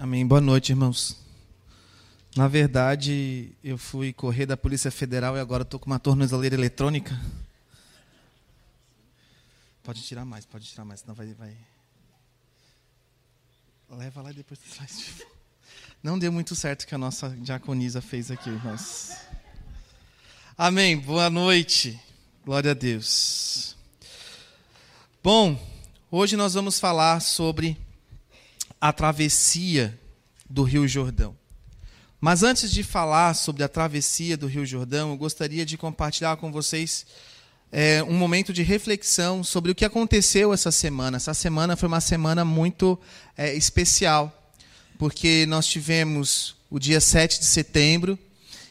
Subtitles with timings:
[0.00, 0.24] Amém.
[0.24, 1.16] Boa noite, irmãos.
[2.36, 7.20] Na verdade, eu fui correr da Polícia Federal e agora estou com uma tornozeleira eletrônica.
[9.82, 11.34] Pode tirar mais, pode tirar mais, senão vai.
[11.34, 11.56] vai...
[13.90, 15.14] Leva lá e depois tu faz.
[16.00, 19.10] Não deu muito certo o que a nossa diaconisa fez aqui, irmãos.
[20.56, 20.96] Amém.
[20.96, 22.00] Boa noite.
[22.44, 23.74] Glória a Deus.
[25.24, 25.60] Bom,
[26.08, 27.76] hoje nós vamos falar sobre
[28.80, 29.98] a travessia
[30.48, 31.36] do Rio Jordão.
[32.20, 36.50] Mas antes de falar sobre a travessia do Rio Jordão, eu gostaria de compartilhar com
[36.50, 37.06] vocês
[37.70, 41.16] é, um momento de reflexão sobre o que aconteceu essa semana.
[41.16, 42.98] Essa semana foi uma semana muito
[43.36, 44.52] é, especial,
[44.98, 48.18] porque nós tivemos o dia 7 de setembro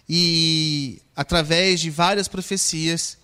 [0.10, 3.18] e, através de várias profecias,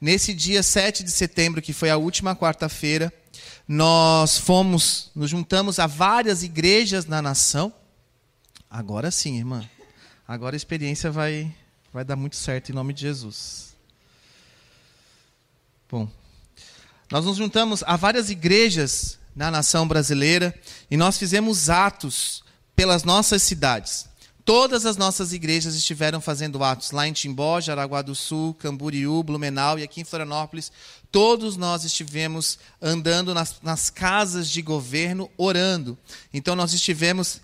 [0.00, 3.12] nesse dia 7 de setembro, que foi a última quarta-feira,
[3.66, 7.72] nós fomos, nos juntamos a várias igrejas na nação.
[8.70, 9.68] Agora sim, irmã.
[10.26, 11.54] Agora a experiência vai,
[11.92, 13.76] vai dar muito certo em nome de Jesus.
[15.88, 16.08] Bom,
[17.10, 20.54] nós nos juntamos a várias igrejas na nação brasileira
[20.90, 22.42] e nós fizemos atos
[22.74, 24.08] pelas nossas cidades.
[24.44, 29.76] Todas as nossas igrejas estiveram fazendo atos lá em Timbó, Jaraguá do Sul, Camboriú, Blumenau
[29.76, 30.70] e aqui em Florianópolis.
[31.10, 35.96] Todos nós estivemos andando nas, nas casas de governo orando.
[36.32, 37.40] Então nós estivemos.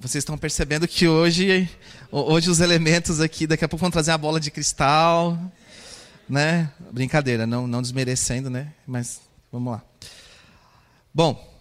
[0.00, 1.68] Vocês estão percebendo que hoje,
[2.10, 5.38] hoje os elementos aqui, daqui a pouco vão trazer a bola de cristal,
[6.28, 6.72] né?
[6.92, 8.72] Brincadeira, não, não desmerecendo, né?
[8.86, 9.82] Mas vamos lá.
[11.12, 11.58] Bom,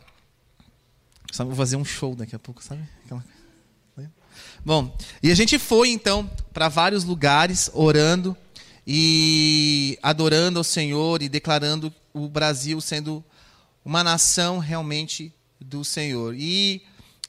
[1.37, 2.87] vou fazer um show daqui a pouco, sabe?
[3.03, 3.23] Aquela...
[4.63, 8.35] Bom, e a gente foi então para vários lugares orando
[8.91, 13.23] e adorando ao Senhor e declarando o Brasil sendo
[13.85, 16.33] uma nação realmente do Senhor.
[16.35, 16.81] E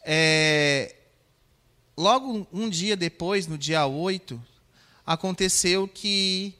[0.02, 0.94] é,
[1.94, 4.42] logo um dia depois, no dia 8,
[5.04, 6.54] aconteceu que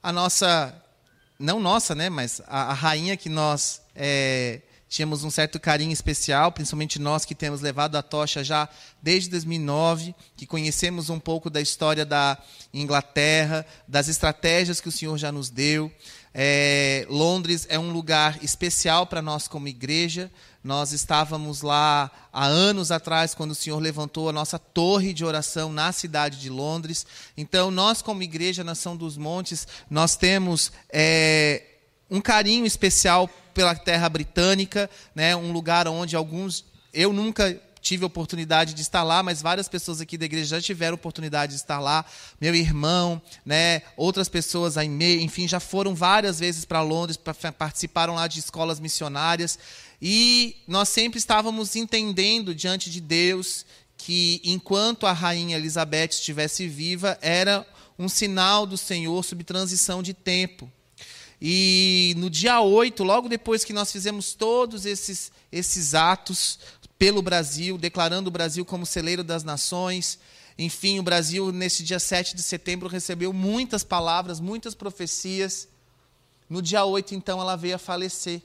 [0.00, 0.80] a nossa,
[1.36, 4.60] não nossa, né, mas a, a rainha que nós é,
[4.96, 8.66] tínhamos um certo carinho especial, principalmente nós que temos levado a tocha já
[9.02, 12.38] desde 2009, que conhecemos um pouco da história da
[12.72, 15.92] Inglaterra, das estratégias que o Senhor já nos deu.
[16.32, 20.30] É, Londres é um lugar especial para nós como igreja.
[20.64, 25.70] Nós estávamos lá há anos atrás, quando o Senhor levantou a nossa torre de oração
[25.70, 27.06] na cidade de Londres.
[27.36, 31.62] Então, nós, como igreja Nação dos Montes, nós temos é,
[32.10, 36.62] um carinho especial pela terra britânica, né, um lugar onde alguns.
[36.92, 40.60] Eu nunca tive a oportunidade de estar lá, mas várias pessoas aqui da igreja já
[40.60, 42.04] tiveram oportunidade de estar lá.
[42.38, 47.18] Meu irmão, né, outras pessoas, a Ime, enfim, já foram várias vezes para Londres,
[47.56, 49.58] participaram lá de escolas missionárias.
[50.02, 53.64] E nós sempre estávamos entendendo diante de Deus
[53.96, 57.66] que enquanto a rainha Elizabeth estivesse viva, era
[57.98, 60.70] um sinal do Senhor sobre transição de tempo.
[61.40, 66.58] E no dia 8, logo depois que nós fizemos todos esses, esses atos
[66.98, 70.18] pelo Brasil, declarando o Brasil como celeiro das nações,
[70.58, 75.68] enfim, o Brasil, nesse dia 7 de setembro, recebeu muitas palavras, muitas profecias.
[76.48, 78.40] No dia 8, então, ela veio a falecer.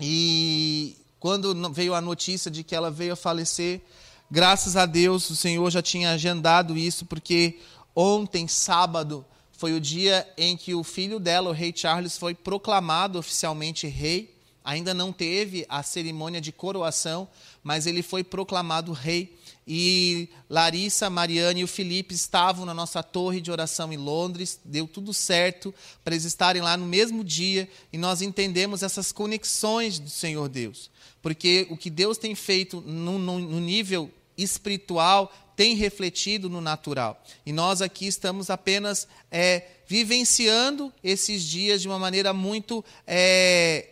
[0.00, 3.82] E quando veio a notícia de que ela veio a falecer,
[4.30, 7.60] graças a Deus, o Senhor já tinha agendado isso, porque
[7.94, 9.22] ontem, sábado,
[9.62, 14.34] foi o dia em que o filho dela, o rei Charles, foi proclamado oficialmente rei.
[14.64, 17.28] Ainda não teve a cerimônia de coroação,
[17.62, 19.38] mas ele foi proclamado rei.
[19.64, 24.58] E Larissa, Mariana e o Felipe estavam na nossa torre de oração em Londres.
[24.64, 27.68] Deu tudo certo para eles estarem lá no mesmo dia.
[27.92, 30.90] E nós entendemos essas conexões do Senhor Deus.
[31.22, 37.22] Porque o que Deus tem feito no, no, no nível espiritual tem refletido no natural.
[37.44, 43.90] E nós aqui estamos apenas é, vivenciando esses dias de uma maneira muito, é,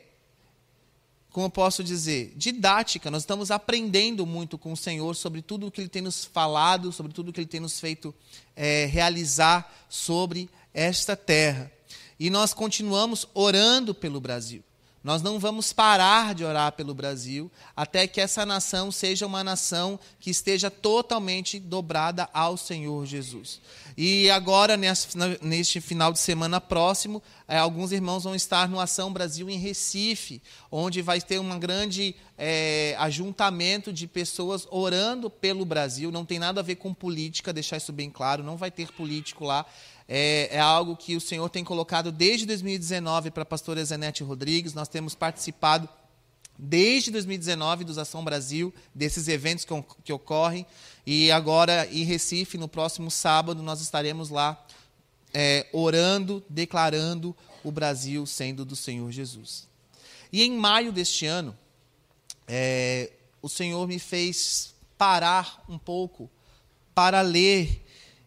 [1.31, 3.11] como eu posso dizer, didática.
[3.11, 6.93] Nós estamos aprendendo muito com o Senhor sobre tudo o que Ele tem nos falado,
[6.93, 8.15] sobre tudo o que Ele tem nos feito
[8.57, 11.71] é, realizar sobre esta terra.
[12.19, 14.63] E nós continuamos orando pelo Brasil.
[15.03, 19.99] Nós não vamos parar de orar pelo Brasil até que essa nação seja uma nação
[20.19, 23.61] que esteja totalmente dobrada ao Senhor Jesus.
[23.97, 24.79] E agora,
[25.43, 30.43] neste final de semana próximo, é, alguns irmãos vão estar no Ação Brasil em Recife,
[30.71, 36.11] onde vai ter um grande é, ajuntamento de pessoas orando pelo Brasil.
[36.11, 39.45] Não tem nada a ver com política, deixar isso bem claro, não vai ter político
[39.45, 39.67] lá
[40.13, 44.75] é, é, algo que o Senhor tem colocado desde 2019 para a pastora Zenete Rodrigues.
[44.75, 45.89] Nós temos participado
[46.59, 49.73] desde 2019 dos Ação Brasil, desses eventos que,
[50.03, 50.67] que ocorrem.
[51.07, 54.61] E agora em Recife, no próximo sábado, nós estaremos lá
[55.33, 59.69] é, orando, declarando o Brasil sendo do Senhor Jesus.
[60.33, 61.57] E em maio deste ano,
[62.49, 66.29] é, o Senhor me fez parar um pouco
[66.93, 67.87] para ler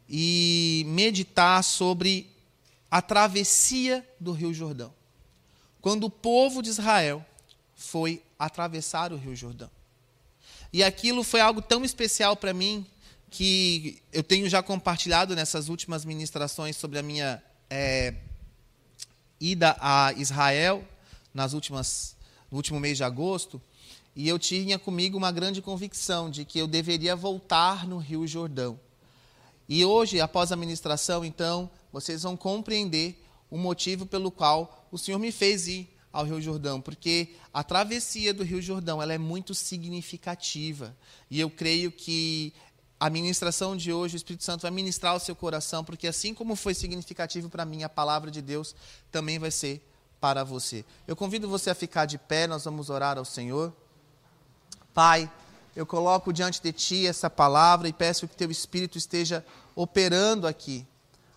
[0.09, 2.29] e meditar sobre
[2.89, 4.93] a travessia do Rio Jordão.
[5.81, 7.25] Quando o povo de Israel
[7.75, 9.69] foi atravessar o Rio Jordão.
[10.71, 12.85] E aquilo foi algo tão especial para mim
[13.29, 18.13] que eu tenho já compartilhado nessas últimas ministrações sobre a minha é,
[19.39, 20.87] ida a Israel
[21.33, 22.15] nas últimas,
[22.51, 23.61] no último mês de agosto.
[24.15, 28.79] E eu tinha comigo uma grande convicção de que eu deveria voltar no Rio Jordão.
[29.67, 35.19] E hoje, após a ministração, então, vocês vão compreender o motivo pelo qual o Senhor
[35.19, 39.55] me fez ir ao Rio Jordão, porque a travessia do Rio Jordão ela é muito
[39.55, 40.95] significativa.
[41.29, 42.53] E eu creio que
[42.99, 46.55] a ministração de hoje, o Espírito Santo vai ministrar o seu coração, porque assim como
[46.55, 48.75] foi significativo para mim a palavra de Deus,
[49.11, 49.85] também vai ser
[50.21, 50.85] para você.
[51.07, 53.73] Eu convido você a ficar de pé, nós vamos orar ao Senhor.
[54.93, 55.29] Pai,
[55.75, 60.85] eu coloco diante de Ti essa palavra e peço que Teu Espírito esteja operando aqui,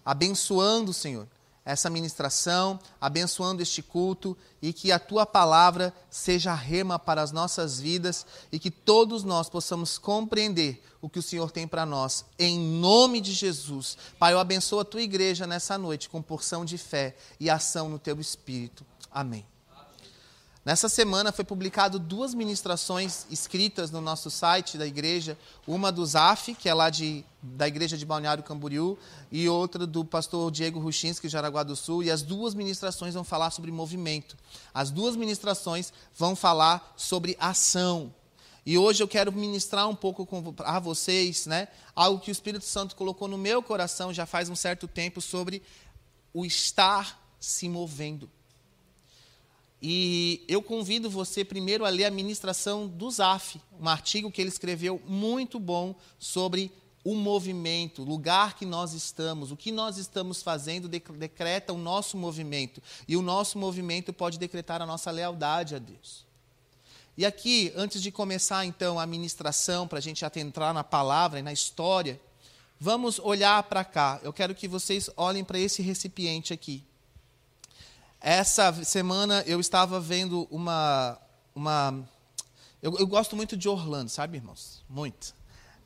[0.04, 1.26] abençoando, Senhor,
[1.64, 7.80] essa ministração, abençoando este culto e que a tua palavra seja rema para as nossas
[7.80, 12.24] vidas e que todos nós possamos compreender o que o Senhor tem para nós.
[12.38, 13.98] Em nome de Jesus.
[14.16, 17.98] Pai, eu abençoo a tua igreja nessa noite com porção de fé e ação no
[17.98, 18.86] teu espírito.
[19.10, 19.44] Amém.
[20.66, 26.56] Nessa semana foi publicado duas ministrações escritas no nosso site da igreja, uma do Zaf,
[26.56, 28.98] que é lá de, da igreja de Balneário Camboriú,
[29.30, 33.22] e outra do pastor Diego Ruchinski, de Jaraguá do Sul, e as duas ministrações vão
[33.22, 34.36] falar sobre movimento.
[34.74, 38.12] As duas ministrações vão falar sobre ação.
[38.66, 40.26] E hoje eu quero ministrar um pouco
[40.64, 44.56] a vocês, né, algo que o Espírito Santo colocou no meu coração já faz um
[44.56, 45.62] certo tempo sobre
[46.34, 48.28] o estar se movendo.
[49.80, 54.48] E eu convido você primeiro a ler a ministração do Zaf, um artigo que ele
[54.48, 56.72] escreveu muito bom sobre
[57.04, 62.16] o movimento, o lugar que nós estamos, o que nós estamos fazendo decreta o nosso
[62.16, 62.82] movimento.
[63.06, 66.26] E o nosso movimento pode decretar a nossa lealdade a Deus.
[67.16, 71.42] E aqui, antes de começar então a ministração, para a gente atentrar na palavra e
[71.42, 72.20] na história,
[72.80, 74.18] vamos olhar para cá.
[74.24, 76.82] Eu quero que vocês olhem para esse recipiente aqui.
[78.28, 81.16] Essa semana eu estava vendo uma.
[81.54, 81.94] uma
[82.82, 84.84] eu, eu gosto muito de Orlando, sabe, irmãos?
[84.88, 85.32] Muito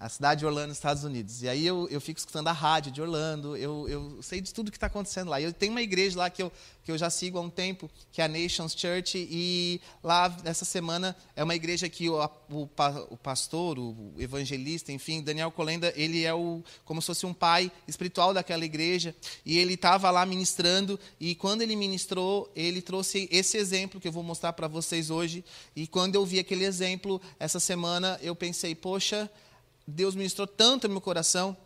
[0.00, 1.42] a cidade de Orlando, Estados Unidos.
[1.42, 4.70] E aí eu, eu fico escutando a rádio de Orlando, eu, eu sei de tudo
[4.70, 5.38] que está acontecendo lá.
[5.38, 6.50] Eu tenho uma igreja lá que eu,
[6.82, 10.64] que eu já sigo há um tempo, que é a Nations Church, e lá, essa
[10.64, 12.16] semana, é uma igreja que o,
[12.50, 12.68] o,
[13.10, 17.70] o pastor, o evangelista, enfim, Daniel Colenda, ele é o, como se fosse um pai
[17.86, 19.14] espiritual daquela igreja,
[19.44, 24.12] e ele estava lá ministrando, e quando ele ministrou, ele trouxe esse exemplo que eu
[24.12, 25.44] vou mostrar para vocês hoje,
[25.76, 29.30] e quando eu vi aquele exemplo, essa semana, eu pensei, poxa,
[29.90, 31.56] Deus ministrou tanto no meu coração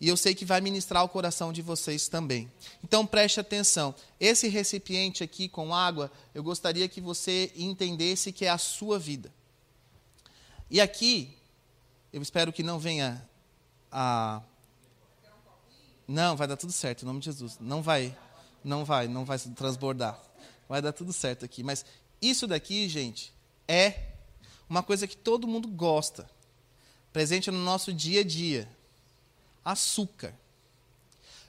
[0.00, 2.50] e eu sei que vai ministrar o coração de vocês também.
[2.82, 3.94] Então preste atenção.
[4.18, 9.30] Esse recipiente aqui com água, eu gostaria que você entendesse que é a sua vida.
[10.70, 11.36] E aqui,
[12.12, 13.28] eu espero que não venha
[13.92, 14.40] a.
[16.08, 17.58] Não, vai dar tudo certo, em nome de Jesus.
[17.60, 18.16] Não vai,
[18.64, 20.18] não vai, não vai transbordar.
[20.66, 21.62] Vai dar tudo certo aqui.
[21.62, 21.84] Mas
[22.22, 23.34] isso daqui, gente,
[23.68, 24.12] é
[24.68, 26.28] uma coisa que todo mundo gosta
[27.12, 28.68] presente no nosso dia a dia:
[29.64, 30.34] açúcar.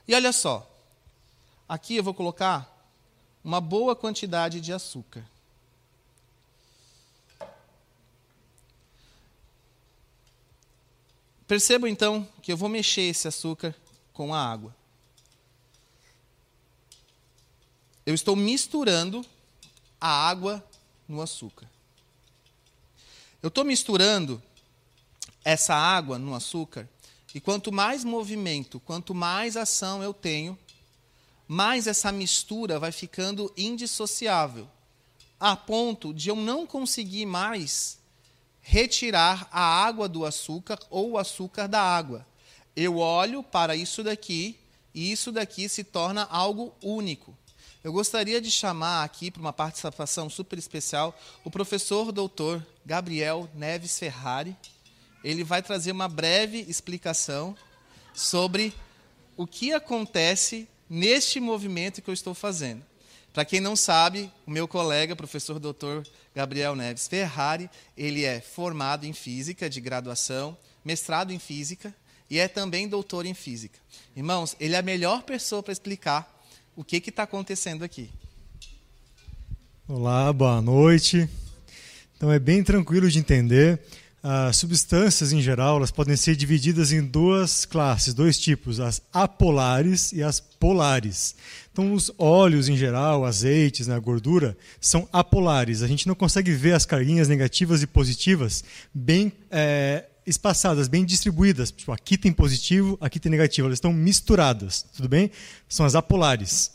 [0.08, 0.70] E olha só,
[1.68, 2.68] aqui eu vou colocar
[3.44, 5.25] uma boa quantidade de açúcar.
[11.48, 13.75] Perceba então que eu vou mexer esse açúcar
[14.13, 14.74] com a água.
[18.06, 19.25] Eu estou misturando
[20.00, 20.63] a água
[21.08, 21.70] no açúcar.
[23.44, 24.41] Eu estou misturando
[25.43, 26.88] essa água no açúcar,
[27.33, 30.57] e quanto mais movimento, quanto mais ação eu tenho,
[31.48, 34.67] mais essa mistura vai ficando indissociável,
[35.39, 38.00] a ponto de eu não conseguir mais
[38.62, 42.25] retirar a água do açúcar ou o açúcar da água.
[42.75, 44.57] Eu olho para isso daqui
[44.93, 47.36] e isso daqui se torna algo único.
[47.83, 53.98] Eu gostaria de chamar aqui para uma participação super especial o professor doutor Gabriel Neves
[53.98, 54.55] Ferrari
[55.24, 57.56] ele vai trazer uma breve explicação
[58.13, 58.74] sobre
[59.38, 62.84] o que acontece neste movimento que eu estou fazendo.
[63.34, 67.70] Para quem não sabe, o meu colega, professor doutor Gabriel Neves Ferrari.
[67.96, 71.96] Ele é formado em física de graduação, mestrado em física
[72.30, 73.80] e é também doutor em física.
[74.16, 76.42] Irmãos, ele é a melhor pessoa para explicar
[76.75, 78.10] o que está acontecendo aqui.
[79.88, 81.30] Olá, boa noite.
[82.16, 83.80] Então é bem tranquilo de entender.
[84.24, 90.12] As substâncias em geral elas podem ser divididas em duas classes, dois tipos, as apolares
[90.12, 91.36] e as polares.
[91.74, 95.82] Então os óleos em geral, azeites, né, a gordura, são apolares.
[95.82, 98.63] A gente não consegue ver as carguinhas negativas e positivas
[98.94, 101.72] bem é, espaçadas, bem distribuídas.
[101.72, 103.68] Tipo, aqui tem positivo, aqui tem negativo.
[103.68, 105.32] Elas estão misturadas, tudo bem?
[105.68, 106.72] São as apolares.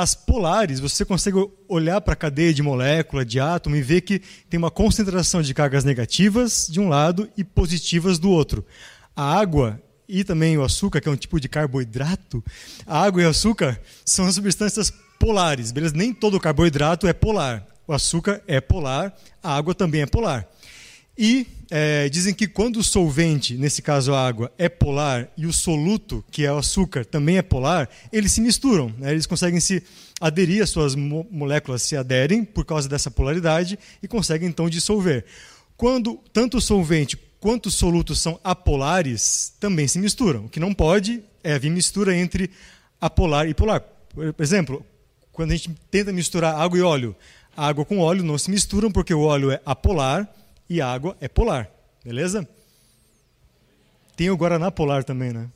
[0.00, 1.36] As polares, você consegue
[1.68, 5.52] olhar para a cadeia de molécula, de átomo e ver que tem uma concentração de
[5.52, 8.64] cargas negativas de um lado e positivas do outro.
[9.14, 9.78] A água
[10.08, 12.42] e também o açúcar, que é um tipo de carboidrato,
[12.86, 15.94] a água e o açúcar são substâncias polares, beleza?
[15.94, 17.66] Nem todo carboidrato é polar.
[17.86, 20.48] O açúcar é polar, a água também é polar.
[21.22, 25.52] E é, dizem que quando o solvente, nesse caso a água, é polar e o
[25.52, 28.90] soluto, que é o açúcar, também é polar, eles se misturam.
[28.96, 29.12] Né?
[29.12, 29.82] Eles conseguem se
[30.18, 35.26] aderir, as suas moléculas se aderem por causa dessa polaridade e conseguem então dissolver.
[35.76, 40.46] Quando tanto o solvente quanto os solutos são apolares, também se misturam.
[40.46, 42.50] O que não pode é haver mistura entre
[42.98, 43.82] apolar e polar.
[44.14, 44.82] Por exemplo,
[45.32, 47.14] quando a gente tenta misturar água e óleo,
[47.54, 50.26] água com óleo não se misturam porque o óleo é apolar
[50.70, 51.68] e água é polar.
[52.04, 52.48] Beleza?
[54.16, 55.48] Tem o Guaraná polar também, né?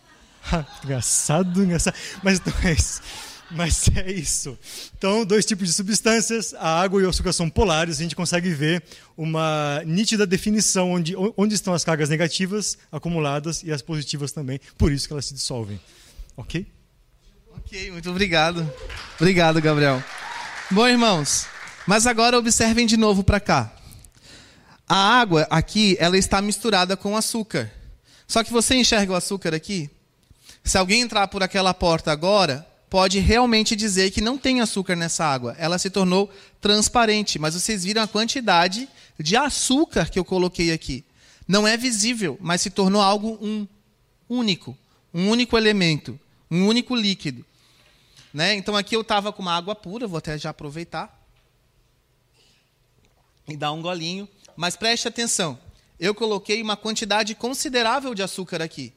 [0.82, 1.94] engraçado, engraçado.
[2.22, 3.02] Mas então é isso.
[3.50, 4.56] Mas é isso.
[4.96, 8.48] Então, dois tipos de substâncias, a água e o açúcar são polares, a gente consegue
[8.50, 8.82] ver
[9.16, 14.92] uma nítida definição onde, onde estão as cargas negativas acumuladas e as positivas também, por
[14.92, 15.80] isso que elas se dissolvem.
[16.36, 16.64] Ok?
[17.56, 18.72] Ok, muito obrigado.
[19.18, 20.02] Obrigado, Gabriel.
[20.70, 21.46] Bom, irmãos,
[21.88, 23.79] mas agora observem de novo para cá.
[24.90, 27.70] A água aqui, ela está misturada com açúcar.
[28.26, 29.88] Só que você enxerga o açúcar aqui?
[30.64, 35.24] Se alguém entrar por aquela porta agora, pode realmente dizer que não tem açúcar nessa
[35.24, 35.54] água.
[35.60, 36.28] Ela se tornou
[36.60, 41.04] transparente, mas vocês viram a quantidade de açúcar que eu coloquei aqui.
[41.46, 43.68] Não é visível, mas se tornou algo um
[44.28, 44.76] único,
[45.14, 46.18] um único elemento,
[46.50, 47.46] um único líquido.
[48.34, 48.54] Né?
[48.54, 51.16] Então aqui eu estava com uma água pura, vou até já aproveitar
[53.46, 54.28] e dar um golinho.
[54.60, 55.58] Mas preste atenção,
[55.98, 58.92] eu coloquei uma quantidade considerável de açúcar aqui.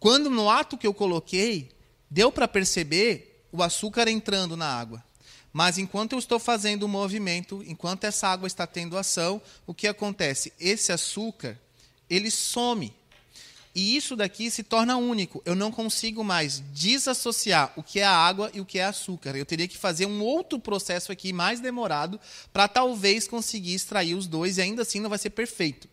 [0.00, 1.70] Quando no ato que eu coloquei,
[2.08, 5.04] deu para perceber o açúcar entrando na água.
[5.52, 9.86] Mas enquanto eu estou fazendo o movimento, enquanto essa água está tendo ação, o que
[9.86, 10.50] acontece?
[10.58, 11.60] Esse açúcar,
[12.08, 12.90] ele some.
[13.74, 15.42] E isso daqui se torna único.
[15.44, 19.36] Eu não consigo mais desassociar o que é água e o que é açúcar.
[19.36, 22.20] Eu teria que fazer um outro processo aqui mais demorado
[22.52, 25.88] para talvez conseguir extrair os dois e ainda assim não vai ser perfeito.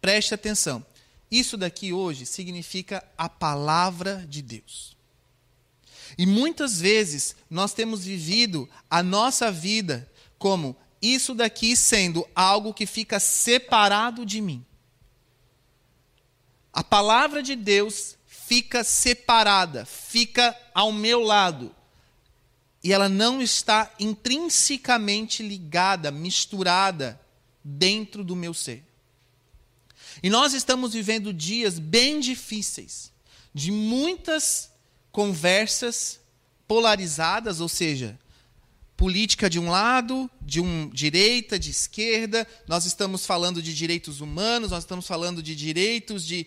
[0.00, 0.84] Preste atenção.
[1.30, 4.96] Isso daqui hoje significa a palavra de Deus.
[6.16, 12.86] E muitas vezes nós temos vivido a nossa vida como isso daqui sendo algo que
[12.86, 14.64] fica separado de mim
[16.76, 21.74] a palavra de Deus fica separada, fica ao meu lado.
[22.84, 27.18] E ela não está intrinsecamente ligada, misturada
[27.64, 28.84] dentro do meu ser.
[30.22, 33.10] E nós estamos vivendo dias bem difíceis,
[33.54, 34.70] de muitas
[35.10, 36.20] conversas
[36.68, 38.18] polarizadas, ou seja,
[38.98, 44.72] política de um lado, de um direita, de esquerda, nós estamos falando de direitos humanos,
[44.72, 46.46] nós estamos falando de direitos de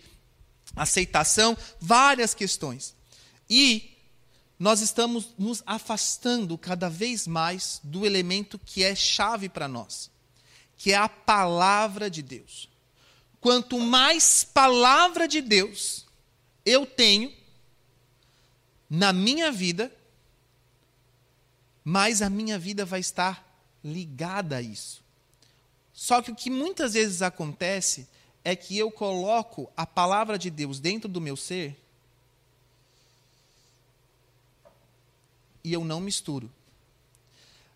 [0.76, 2.96] aceitação, várias questões.
[3.50, 3.98] E
[4.58, 10.12] nós estamos nos afastando cada vez mais do elemento que é chave para nós,
[10.78, 12.70] que é a palavra de Deus.
[13.40, 16.06] Quanto mais palavra de Deus
[16.66, 17.34] eu tenho
[18.90, 19.92] na minha vida,
[21.84, 23.48] mais a minha vida vai estar
[23.84, 25.02] ligada a isso.
[25.94, 28.08] Só que o que muitas vezes acontece
[28.50, 31.80] é que eu coloco a palavra de Deus dentro do meu ser
[35.64, 36.50] e eu não misturo.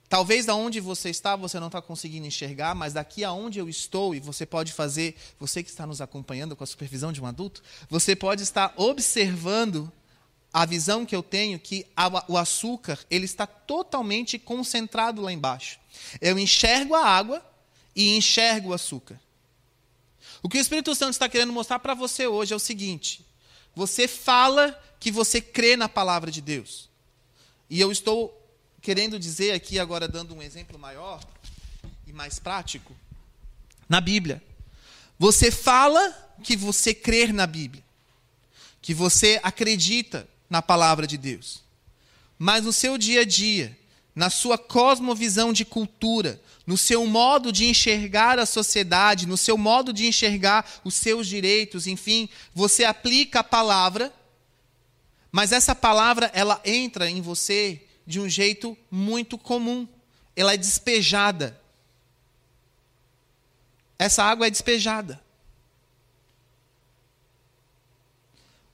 [0.10, 4.14] Talvez da onde você está você não está conseguindo enxergar, mas daqui aonde eu estou,
[4.14, 7.64] e você pode fazer, você que está nos acompanhando com a supervisão de um adulto,
[7.90, 9.92] você pode estar observando
[10.52, 15.80] a visão que eu tenho que a, o açúcar ele está totalmente concentrado lá embaixo.
[16.22, 17.44] Eu enxergo a água
[17.96, 19.20] e enxergo o açúcar.
[20.44, 23.26] O que o Espírito Santo está querendo mostrar para você hoje é o seguinte:
[23.74, 26.90] você fala que você crê na palavra de Deus.
[27.70, 28.40] E eu estou
[28.82, 31.24] querendo dizer aqui, agora dando um exemplo maior
[32.06, 32.94] e mais prático?
[33.88, 34.44] Na Bíblia.
[35.18, 37.84] Você fala que você crer na Bíblia,
[38.82, 41.64] que você acredita na palavra de Deus.
[42.38, 43.78] Mas no seu dia a dia,
[44.16, 49.92] na sua cosmovisão de cultura, no seu modo de enxergar a sociedade, no seu modo
[49.92, 54.14] de enxergar os seus direitos, enfim, você aplica a palavra,
[55.32, 59.88] mas essa palavra ela entra em você de um jeito muito comum.
[60.36, 61.60] Ela é despejada.
[63.98, 65.22] Essa água é despejada.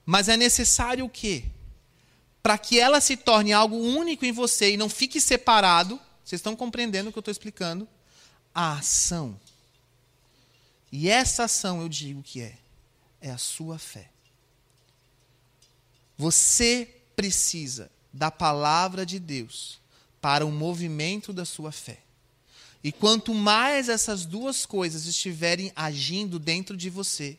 [0.05, 1.45] Mas é necessário o quê?
[2.41, 6.55] Para que ela se torne algo único em você e não fique separado, vocês estão
[6.55, 7.87] compreendendo o que eu estou explicando?
[8.53, 9.39] A ação.
[10.91, 12.57] E essa ação, eu digo que é,
[13.21, 14.09] é a sua fé.
[16.17, 19.79] Você precisa da palavra de Deus
[20.21, 21.99] para o movimento da sua fé.
[22.83, 27.37] E quanto mais essas duas coisas estiverem agindo dentro de você,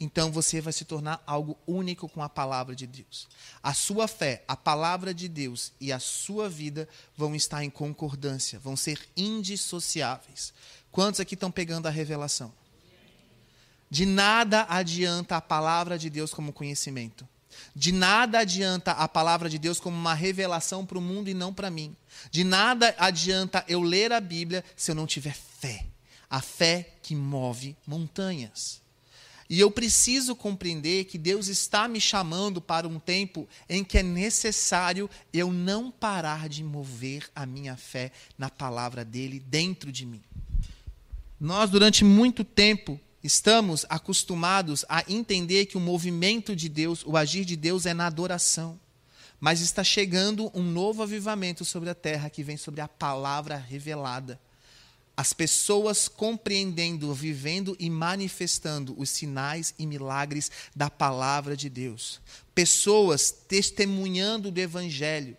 [0.00, 3.26] então você vai se tornar algo único com a palavra de Deus.
[3.62, 8.58] A sua fé, a palavra de Deus e a sua vida vão estar em concordância,
[8.58, 10.52] vão ser indissociáveis.
[10.92, 12.52] Quantos aqui estão pegando a revelação?
[13.90, 17.26] De nada adianta a palavra de Deus como conhecimento.
[17.74, 21.52] De nada adianta a palavra de Deus como uma revelação para o mundo e não
[21.52, 21.96] para mim.
[22.30, 25.86] De nada adianta eu ler a Bíblia se eu não tiver fé.
[26.30, 28.80] A fé que move montanhas.
[29.50, 34.02] E eu preciso compreender que Deus está me chamando para um tempo em que é
[34.02, 40.22] necessário eu não parar de mover a minha fé na palavra dele dentro de mim.
[41.40, 47.44] Nós, durante muito tempo, estamos acostumados a entender que o movimento de Deus, o agir
[47.46, 48.78] de Deus é na adoração.
[49.40, 54.38] Mas está chegando um novo avivamento sobre a terra que vem sobre a palavra revelada
[55.18, 62.20] as pessoas compreendendo, vivendo e manifestando os sinais e milagres da palavra de Deus.
[62.54, 65.36] Pessoas testemunhando do evangelho.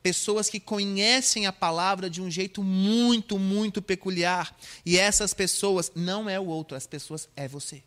[0.00, 4.56] Pessoas que conhecem a palavra de um jeito muito, muito peculiar.
[4.86, 7.82] E essas pessoas não é o outro, as pessoas é você.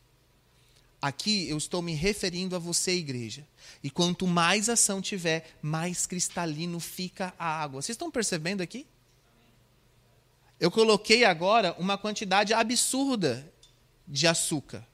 [1.02, 3.48] Aqui eu estou me referindo a você, igreja.
[3.82, 7.82] E quanto mais ação tiver, mais cristalino fica a água.
[7.82, 8.86] Vocês estão percebendo aqui?
[10.62, 13.52] Eu coloquei agora uma quantidade absurda
[14.08, 14.88] de açúcar.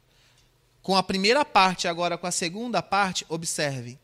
[0.82, 4.00] Com a primeira parte, agora com a segunda parte, observe,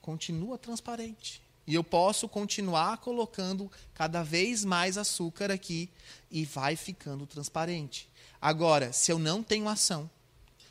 [0.00, 1.42] continua transparente.
[1.66, 5.90] E eu posso continuar colocando cada vez mais açúcar aqui
[6.30, 8.08] e vai ficando transparente.
[8.40, 10.08] Agora, se eu não tenho ação,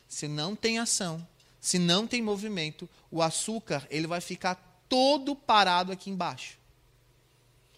[0.08, 1.28] se não tem ação,
[1.60, 4.54] se não tem movimento, o açúcar ele vai ficar
[4.88, 6.61] todo parado aqui embaixo.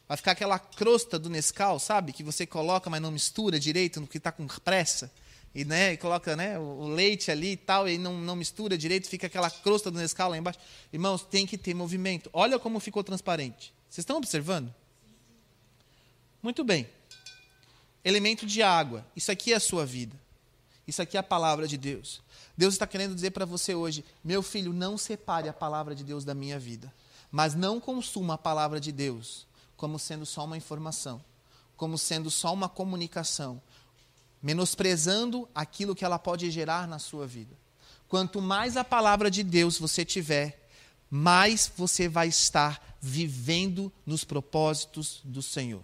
[0.07, 2.12] Vai ficar aquela crosta do Nescau, sabe?
[2.12, 5.11] Que você coloca, mas não mistura direito, no que está com pressa.
[5.55, 9.29] E, né, coloca né, o leite ali e tal, e não, não mistura direito, fica
[9.29, 10.59] aquela crosta do Nescau lá embaixo.
[10.93, 12.29] Irmãos, tem que ter movimento.
[12.33, 13.73] Olha como ficou transparente.
[13.88, 14.75] Vocês estão observando?
[16.43, 16.88] Muito bem.
[18.05, 19.07] Elemento de água.
[19.17, 20.21] Isso aqui é a sua vida.
[20.87, 22.21] Isso aqui é a palavra de Deus.
[22.57, 26.25] Deus está querendo dizer para você hoje: meu filho, não separe a palavra de Deus
[26.25, 26.93] da minha vida,
[27.31, 31.23] mas não consuma a palavra de Deus como sendo só uma informação,
[31.77, 33.61] como sendo só uma comunicação,
[34.43, 37.57] menosprezando aquilo que ela pode gerar na sua vida.
[38.09, 40.69] Quanto mais a palavra de Deus você tiver,
[41.11, 45.83] mais você vai estar vivendo nos propósitos do Senhor.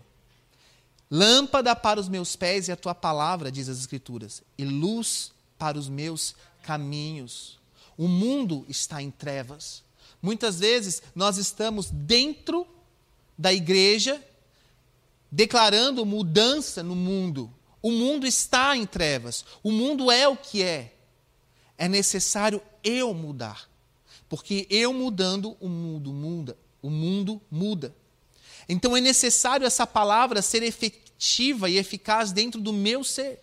[1.11, 5.79] Lâmpada para os meus pés e a tua palavra, diz as Escrituras, e luz para
[5.79, 7.59] os meus caminhos.
[7.97, 9.83] O mundo está em trevas.
[10.23, 12.67] Muitas vezes nós estamos dentro
[13.41, 14.23] da igreja
[15.33, 17.51] declarando mudança no mundo.
[17.81, 19.47] O mundo está em trevas.
[19.63, 20.93] O mundo é o que é.
[21.79, 23.67] É necessário eu mudar.
[24.29, 26.55] Porque eu mudando, o mundo muda.
[26.83, 27.97] O mundo muda.
[28.69, 33.41] Então é necessário essa palavra ser efetiva e eficaz dentro do meu ser.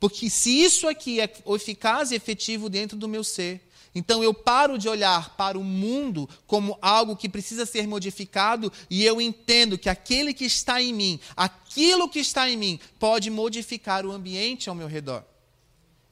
[0.00, 4.78] Porque se isso aqui é eficaz e efetivo dentro do meu ser, então eu paro
[4.78, 9.88] de olhar para o mundo como algo que precisa ser modificado e eu entendo que
[9.88, 14.74] aquele que está em mim, aquilo que está em mim, pode modificar o ambiente ao
[14.74, 15.24] meu redor.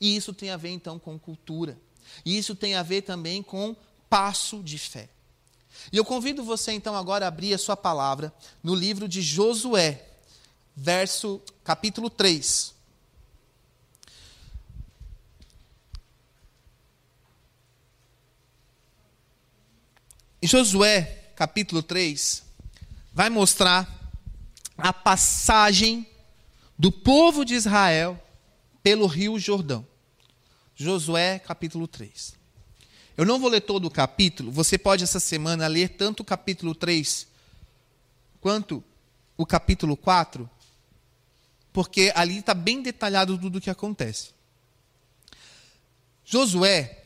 [0.00, 1.78] E isso tem a ver então com cultura.
[2.24, 3.74] E isso tem a ver também com
[4.08, 5.08] passo de fé.
[5.92, 10.04] E eu convido você então agora a abrir a sua palavra no livro de Josué,
[10.74, 12.74] verso capítulo 3.
[20.42, 22.42] Josué, capítulo 3,
[23.12, 23.86] vai mostrar
[24.76, 26.06] a passagem
[26.78, 28.18] do povo de Israel
[28.82, 29.86] pelo rio Jordão.
[30.74, 32.34] Josué, capítulo 3.
[33.18, 36.74] Eu não vou ler todo o capítulo, você pode essa semana ler tanto o capítulo
[36.74, 37.26] 3
[38.40, 38.82] quanto
[39.36, 40.48] o capítulo 4,
[41.70, 44.30] porque ali está bem detalhado tudo o que acontece.
[46.24, 46.99] Josué,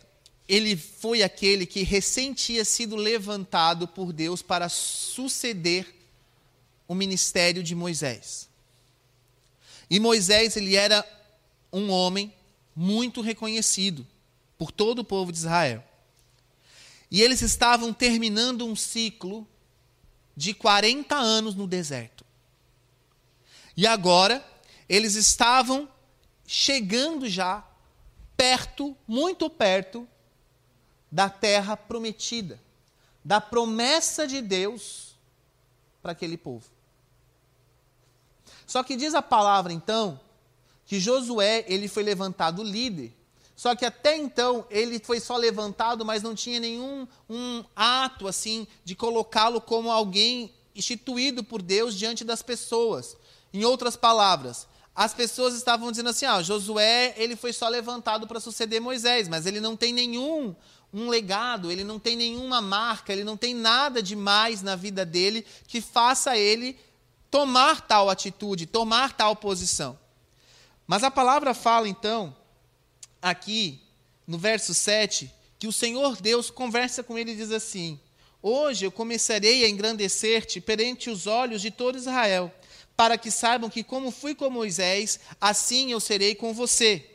[0.49, 5.95] ele foi aquele que recém tinha sido levantado por Deus para suceder
[6.87, 8.49] o ministério de Moisés.
[9.89, 11.05] E Moisés, ele era
[11.73, 12.33] um homem
[12.77, 14.07] muito reconhecido
[14.59, 15.83] por todo o povo de Israel.
[17.11, 19.47] E eles estavam terminando um ciclo
[20.37, 22.25] de 40 anos no deserto.
[23.77, 24.45] E agora,
[24.89, 25.89] eles estavam
[26.47, 27.67] chegando já
[28.37, 30.07] perto, muito perto,
[31.15, 32.61] da terra prometida,
[33.25, 35.15] da promessa de Deus
[36.03, 36.65] para aquele povo.
[38.67, 40.19] Só que diz a palavra então
[40.85, 43.13] que Josué, ele foi levantado líder.
[43.55, 48.67] Só que até então ele foi só levantado, mas não tinha nenhum um ato assim
[48.85, 53.17] de colocá-lo como alguém instituído por Deus diante das pessoas.
[53.53, 58.41] Em outras palavras, as pessoas estavam dizendo assim: ah, Josué ele foi só levantado para
[58.41, 60.57] suceder Moisés, mas ele não tem nenhum
[60.95, 65.45] um legado, ele não tem nenhuma marca, ele não tem nada demais na vida dele
[65.67, 66.79] que faça ele
[67.29, 69.99] tomar tal atitude, tomar tal posição.
[70.87, 72.35] Mas a palavra fala então,
[73.21, 73.81] aqui
[74.25, 75.29] no verso 7,
[75.59, 77.99] que o Senhor Deus conversa com ele e diz assim:
[78.41, 82.55] Hoje eu começarei a engrandecer-te perante os olhos de todo Israel,
[82.97, 87.14] para que saibam que, como fui com Moisés, assim eu serei com você.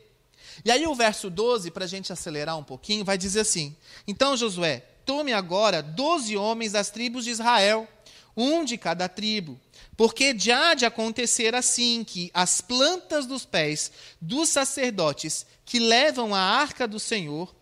[0.64, 3.76] E aí o verso 12, para a gente acelerar um pouquinho, vai dizer assim:
[4.08, 7.88] Então, Josué, tome agora doze homens das tribos de Israel,
[8.36, 9.60] um de cada tribo,
[9.98, 13.92] porque já de acontecer assim que as plantas dos pés
[14.22, 17.54] dos sacerdotes que levam a arca do Senhor,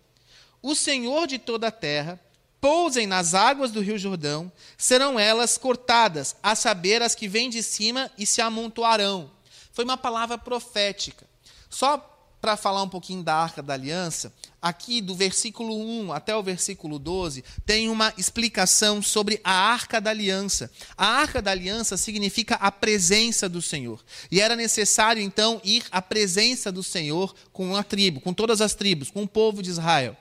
[0.62, 2.20] o Senhor de toda a terra,
[2.60, 7.62] pousem nas águas do rio Jordão, serão elas cortadas, a saber, as que vêm de
[7.62, 9.32] cima e se amontoarão.
[9.72, 11.28] Foi uma palavra profética.
[11.70, 12.17] Só
[12.48, 14.32] para falar um pouquinho da Arca da Aliança,
[14.62, 20.12] aqui do versículo 1 até o versículo 12, tem uma explicação sobre a Arca da
[20.12, 20.72] Aliança.
[20.96, 24.02] A Arca da Aliança significa a presença do Senhor.
[24.32, 28.74] E era necessário, então, ir à presença do Senhor com a tribo, com todas as
[28.74, 30.16] tribos, com o povo de Israel.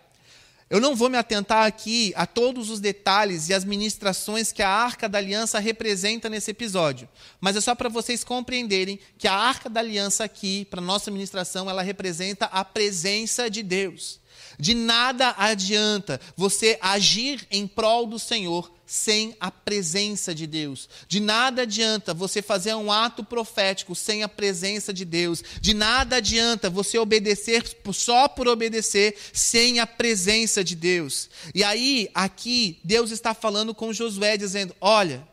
[0.68, 4.68] Eu não vou me atentar aqui a todos os detalhes e as ministrações que a
[4.68, 7.09] Arca da Aliança representa nesse episódio,
[7.40, 11.70] mas é só para vocês compreenderem que a Arca da Aliança aqui, para nossa ministração,
[11.70, 14.18] ela representa a presença de Deus.
[14.59, 20.88] De nada adianta você agir em prol do Senhor sem a presença de Deus.
[21.09, 25.42] De nada adianta você fazer um ato profético sem a presença de Deus.
[25.61, 31.29] De nada adianta você obedecer só por obedecer sem a presença de Deus.
[31.53, 35.27] E aí, aqui, Deus está falando com Josué, dizendo: Olha,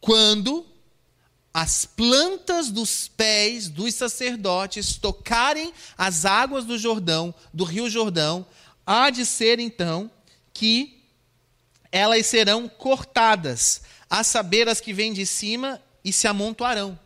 [0.00, 0.64] quando
[1.52, 8.46] as plantas dos pés dos sacerdotes tocarem as águas do Jordão, do rio Jordão,
[8.86, 10.10] há de ser então
[10.52, 10.95] que
[11.96, 16.98] elas serão cortadas, a saber as que vêm de cima e se amontoarão.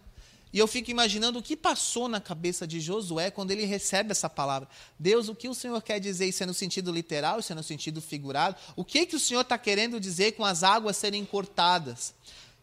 [0.52, 4.28] E eu fico imaginando o que passou na cabeça de Josué quando ele recebe essa
[4.28, 4.68] palavra.
[4.98, 6.26] Deus, o que o Senhor quer dizer?
[6.26, 8.56] Isso é no sentido literal, isso é no sentido figurado?
[8.74, 12.12] O que, que o Senhor está querendo dizer com as águas serem cortadas?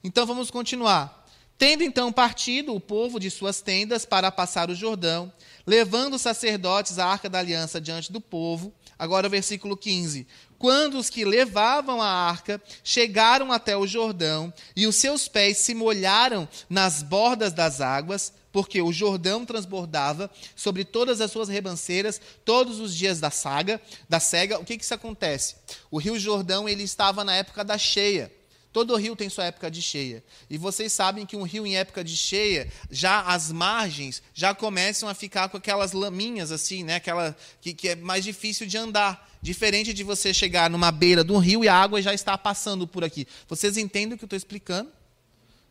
[0.04, 1.26] Então vamos continuar.
[1.58, 5.32] Tendo então partido o povo de suas tendas para passar o Jordão,
[5.66, 8.72] levando os sacerdotes a arca da aliança diante do povo.
[9.00, 10.28] Agora o versículo 15.
[10.60, 15.76] Quando os que levavam a arca chegaram até o Jordão e os seus pés se
[15.76, 22.80] molharam nas bordas das águas, porque o Jordão transbordava sobre todas as suas rebanceiras todos
[22.80, 25.56] os dias da saga, da cega, o que que isso acontece?
[25.92, 28.32] O Rio Jordão ele estava na época da cheia.
[28.72, 30.24] Todo rio tem sua época de cheia.
[30.50, 35.10] E vocês sabem que um rio em época de cheia, já as margens já começam
[35.10, 36.96] a ficar com aquelas laminhas assim, né?
[36.96, 39.28] Aquela que, que é mais difícil de andar.
[39.42, 43.04] Diferente de você chegar numa beira do rio e a água já está passando por
[43.04, 43.28] aqui.
[43.48, 44.92] Vocês entendem o que eu estou explicando?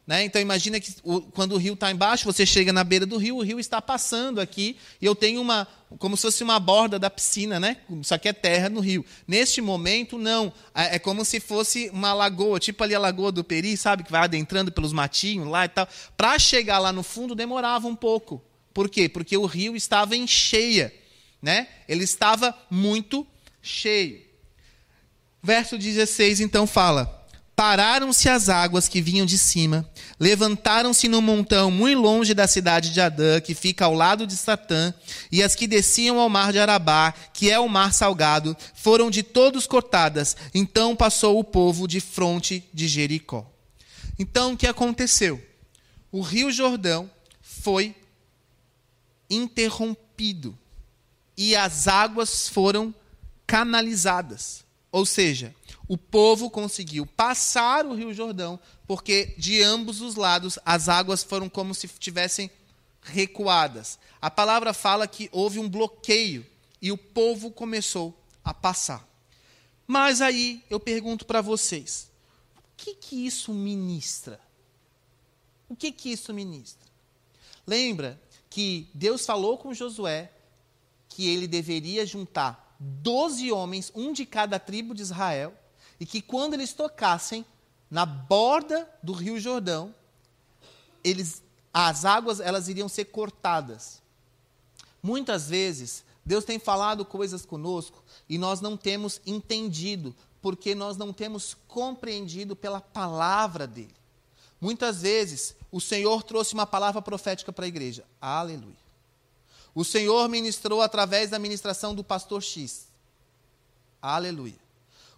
[0.07, 0.23] Né?
[0.25, 3.39] Então imagina que o, quando o rio está embaixo, você chega na beira do rio,
[3.39, 5.67] o rio está passando aqui, e eu tenho uma,
[5.99, 7.79] como se fosse uma borda da piscina, né?
[8.03, 9.05] Só que é terra no rio.
[9.27, 10.53] Neste momento, não.
[10.73, 14.05] É, é como se fosse uma lagoa, tipo ali a lagoa do Peri, sabe?
[14.05, 15.89] Que vai adentrando pelos matinhos lá e tal.
[16.17, 18.41] Para chegar lá no fundo demorava um pouco.
[18.73, 19.09] Por quê?
[19.09, 20.95] Porque o rio estava em cheia,
[21.43, 21.67] né?
[21.89, 23.27] Ele estava muito
[23.61, 24.23] cheio.
[25.43, 27.16] Verso 16 então fala:
[27.57, 29.91] Pararam-se as águas que vinham de cima,
[30.21, 34.93] levantaram-se no montão muito longe da cidade de Adã, que fica ao lado de Satã,
[35.33, 39.23] e as que desciam ao mar de Arabá, que é o mar salgado, foram de
[39.23, 40.37] todos cortadas.
[40.55, 43.51] Então passou o povo de fronte de Jericó.
[44.19, 45.43] Então o que aconteceu?
[46.13, 47.95] O rio Jordão foi
[49.31, 50.57] interrompido
[51.35, 52.95] e as águas foram
[53.47, 54.63] canalizadas.
[54.93, 55.55] Ou seja,
[55.89, 61.49] o povo conseguiu passar o Rio Jordão, porque de ambos os lados as águas foram
[61.49, 62.51] como se tivessem
[63.03, 63.99] recuadas.
[64.21, 66.45] A palavra fala que houve um bloqueio
[66.83, 69.07] e o povo começou a passar.
[69.87, 72.11] Mas aí eu pergunto para vocês:
[72.57, 74.41] o que, que isso ministra?
[75.69, 76.87] O que, que isso ministra?
[77.67, 78.21] Lembra
[78.51, 80.33] que Deus falou com Josué
[81.09, 85.55] que ele deveria juntar doze homens, um de cada tribo de Israel,
[85.99, 87.45] e que quando eles tocassem
[87.91, 89.95] na borda do Rio Jordão,
[91.03, 94.03] eles, as águas elas iriam ser cortadas.
[95.03, 101.13] Muitas vezes Deus tem falado coisas conosco e nós não temos entendido, porque nós não
[101.13, 103.95] temos compreendido pela palavra dele.
[104.61, 108.05] Muitas vezes o Senhor trouxe uma palavra profética para a igreja.
[108.21, 108.87] Aleluia.
[109.75, 112.89] O Senhor ministrou através da ministração do pastor X.
[114.01, 114.66] Aleluia.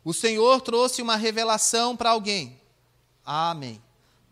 [0.04, 2.60] O Senhor trouxe uma revelação para alguém.
[3.24, 3.82] Amém.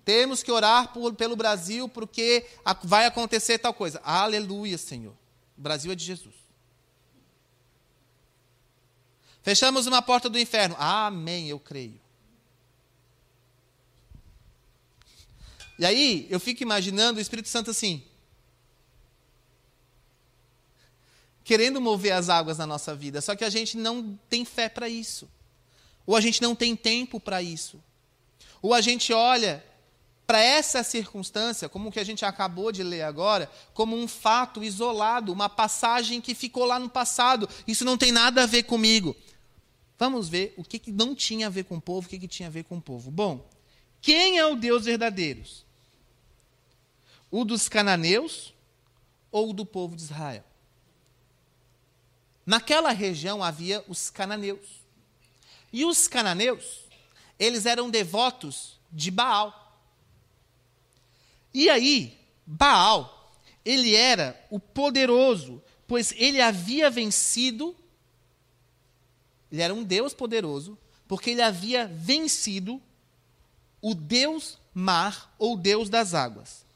[0.05, 2.46] Temos que orar por, pelo Brasil porque
[2.85, 4.00] vai acontecer tal coisa.
[4.05, 5.12] Aleluia, Senhor.
[5.59, 6.35] O Brasil é de Jesus.
[9.42, 10.74] Fechamos uma porta do inferno.
[10.79, 12.00] Amém, eu creio.
[15.79, 18.02] E aí, eu fico imaginando o Espírito Santo assim.
[21.44, 23.20] Querendo mover as águas na nossa vida.
[23.20, 25.29] Só que a gente não tem fé para isso.
[26.06, 27.82] Ou a gente não tem tempo para isso.
[28.62, 29.64] Ou a gente olha
[30.26, 34.62] para essa circunstância, como o que a gente acabou de ler agora, como um fato
[34.62, 37.48] isolado, uma passagem que ficou lá no passado.
[37.66, 39.14] Isso não tem nada a ver comigo.
[39.98, 42.28] Vamos ver o que, que não tinha a ver com o povo, o que, que
[42.28, 43.10] tinha a ver com o povo.
[43.10, 43.48] Bom,
[44.00, 45.42] quem é o Deus verdadeiro?
[47.30, 48.52] O dos cananeus
[49.30, 50.44] ou o do povo de Israel?
[52.44, 54.75] Naquela região havia os cananeus.
[55.72, 56.85] E os cananeus,
[57.38, 59.81] eles eram devotos de Baal.
[61.52, 63.33] E aí, Baal,
[63.64, 67.74] ele era o poderoso, pois ele havia vencido,
[69.50, 72.81] ele era um Deus poderoso, porque ele havia vencido
[73.81, 76.66] o Deus mar ou Deus das águas.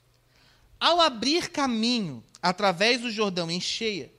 [0.78, 4.10] Ao abrir caminho através do Jordão em cheia,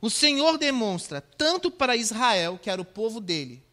[0.00, 3.63] o Senhor demonstra tanto para Israel, que era o povo dele,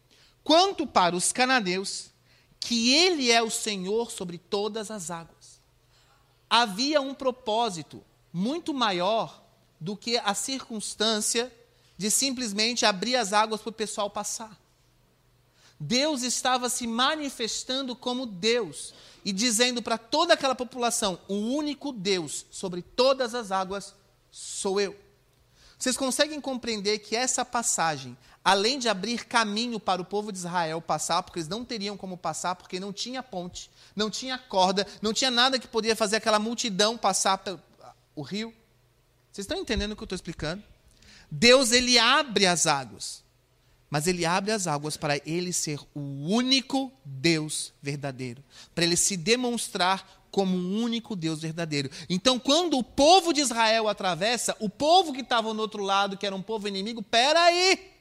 [0.44, 2.10] quanto para os cananeus,
[2.58, 5.60] que ele é o Senhor sobre todas as águas.
[6.48, 8.02] Havia um propósito
[8.32, 9.42] muito maior
[9.80, 11.52] do que a circunstância
[11.96, 14.56] de simplesmente abrir as águas para o pessoal passar.
[15.78, 22.46] Deus estava se manifestando como Deus e dizendo para toda aquela população: o único Deus
[22.50, 23.94] sobre todas as águas
[24.30, 24.96] sou eu.
[25.76, 30.80] Vocês conseguem compreender que essa passagem além de abrir caminho para o povo de Israel
[30.80, 35.12] passar, porque eles não teriam como passar, porque não tinha ponte, não tinha corda, não
[35.12, 37.60] tinha nada que poderia fazer aquela multidão passar pelo,
[38.14, 38.52] o rio.
[39.30, 40.62] Vocês estão entendendo o que eu estou explicando?
[41.30, 43.22] Deus, ele abre as águas,
[43.88, 48.42] mas ele abre as águas para ele ser o único Deus verdadeiro,
[48.74, 51.90] para ele se demonstrar como um único Deus verdadeiro.
[52.08, 56.26] Então, quando o povo de Israel atravessa, o povo que estava no outro lado, que
[56.26, 57.91] era um povo inimigo, peraí,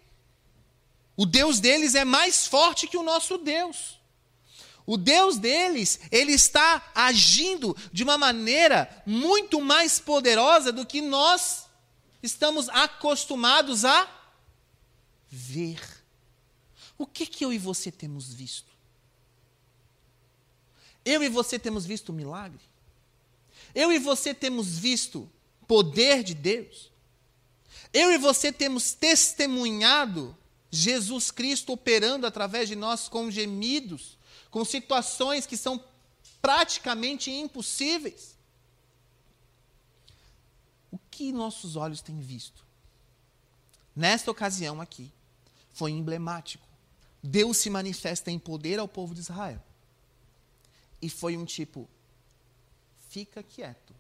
[1.16, 4.00] o Deus deles é mais forte que o nosso Deus.
[4.86, 11.66] O Deus deles, ele está agindo de uma maneira muito mais poderosa do que nós
[12.22, 14.10] estamos acostumados a
[15.30, 15.80] ver.
[16.98, 18.72] O que que eu e você temos visto?
[21.04, 22.62] Eu e você temos visto milagre?
[23.74, 25.32] Eu e você temos visto
[25.68, 26.92] poder de Deus?
[27.94, 30.38] Eu e você temos testemunhado
[30.72, 34.18] Jesus Cristo operando através de nós com gemidos,
[34.50, 35.84] com situações que são
[36.42, 38.38] praticamente impossíveis.
[40.90, 42.66] O que nossos olhos têm visto?
[43.96, 45.12] Nesta ocasião aqui,
[45.74, 46.66] foi emblemático.
[47.22, 49.62] Deus se manifesta em poder ao povo de Israel.
[51.02, 51.88] E foi um tipo:
[53.10, 53.94] fica quieto,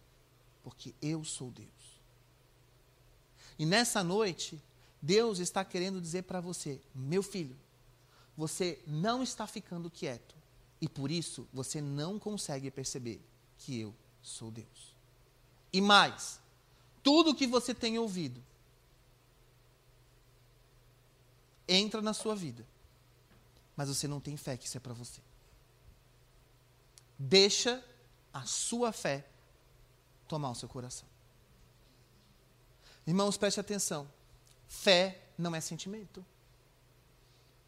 [0.63, 1.69] porque eu sou Deus.
[3.59, 4.59] E nessa noite,
[5.01, 7.57] Deus está querendo dizer para você, meu filho,
[8.37, 10.35] você não está ficando quieto,
[10.81, 13.21] E por isso você não consegue perceber
[13.59, 14.95] que eu sou Deus.
[15.71, 16.41] E mais,
[17.03, 18.43] tudo que você tem ouvido
[21.67, 22.65] entra na sua vida,
[23.77, 25.21] mas você não tem fé que isso é para você.
[27.17, 27.83] Deixa
[28.33, 29.27] a sua fé
[30.27, 31.07] tomar o seu coração.
[33.05, 34.09] Irmãos, preste atenção.
[34.71, 36.25] Fé não é sentimento.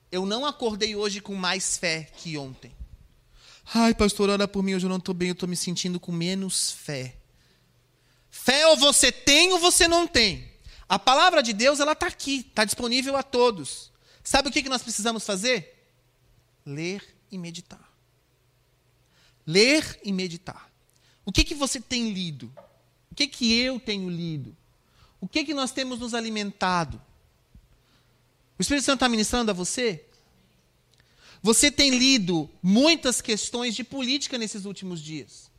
[0.10, 2.74] Eu não acordei hoje com mais fé que ontem.
[3.74, 6.14] Ai, pastor, ora por mim, hoje eu não estou bem, eu estou me sentindo com
[6.14, 7.18] menos fé.
[8.32, 10.50] Fé ou você tem ou você não tem.
[10.88, 13.92] A palavra de Deus, ela está aqui, está disponível a todos.
[14.24, 15.92] Sabe o que, que nós precisamos fazer?
[16.66, 17.94] Ler e meditar.
[19.46, 20.72] Ler e meditar.
[21.26, 22.52] O que, que você tem lido?
[23.12, 24.56] O que, que eu tenho lido?
[25.24, 27.02] O que, que nós temos nos alimentado?
[28.60, 30.04] O Espírito Santo está ministrando a você?
[31.42, 35.50] Você tem lido muitas questões de política nesses últimos dias.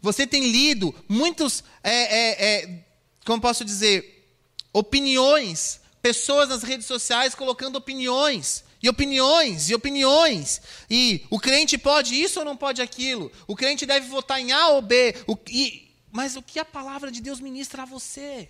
[0.00, 2.84] Você tem lido muitos, é, é, é,
[3.24, 4.30] como posso dizer,
[4.72, 10.60] opiniões, pessoas nas redes sociais colocando opiniões, e opiniões, e opiniões.
[10.88, 13.32] E o crente pode isso ou não pode aquilo?
[13.48, 15.12] O crente deve votar em A ou B?
[15.26, 18.48] O, e, mas o que a palavra de Deus ministra a você?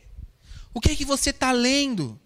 [0.77, 2.21] O que é que você está lendo?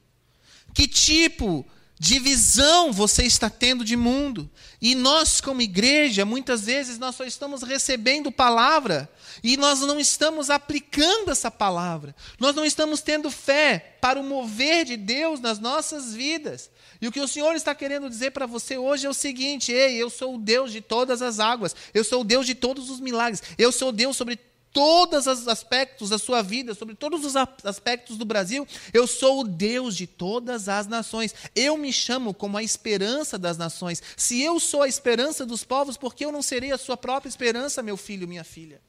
[0.75, 1.65] Que tipo
[2.01, 4.51] de visão você está tendo de mundo.
[4.83, 9.09] E nós, como igreja, muitas vezes nós só estamos recebendo palavra
[9.41, 12.13] e nós não estamos aplicando essa palavra.
[12.41, 16.71] Nós não estamos tendo fé para o mover de Deus nas nossas vidas.
[17.01, 19.95] E o que o Senhor está querendo dizer para você hoje é o seguinte: ei,
[19.95, 22.99] eu sou o Deus de todas as águas, eu sou o Deus de todos os
[22.99, 24.37] milagres, eu sou Deus sobre
[24.72, 28.66] todos os aspectos da sua vida, sobre todos os aspectos do Brasil.
[28.92, 31.35] Eu sou o Deus de todas as nações.
[31.54, 34.02] Eu me chamo como a esperança das nações.
[34.16, 37.28] Se eu sou a esperança dos povos, por que eu não serei a sua própria
[37.28, 38.80] esperança, meu filho, minha filha?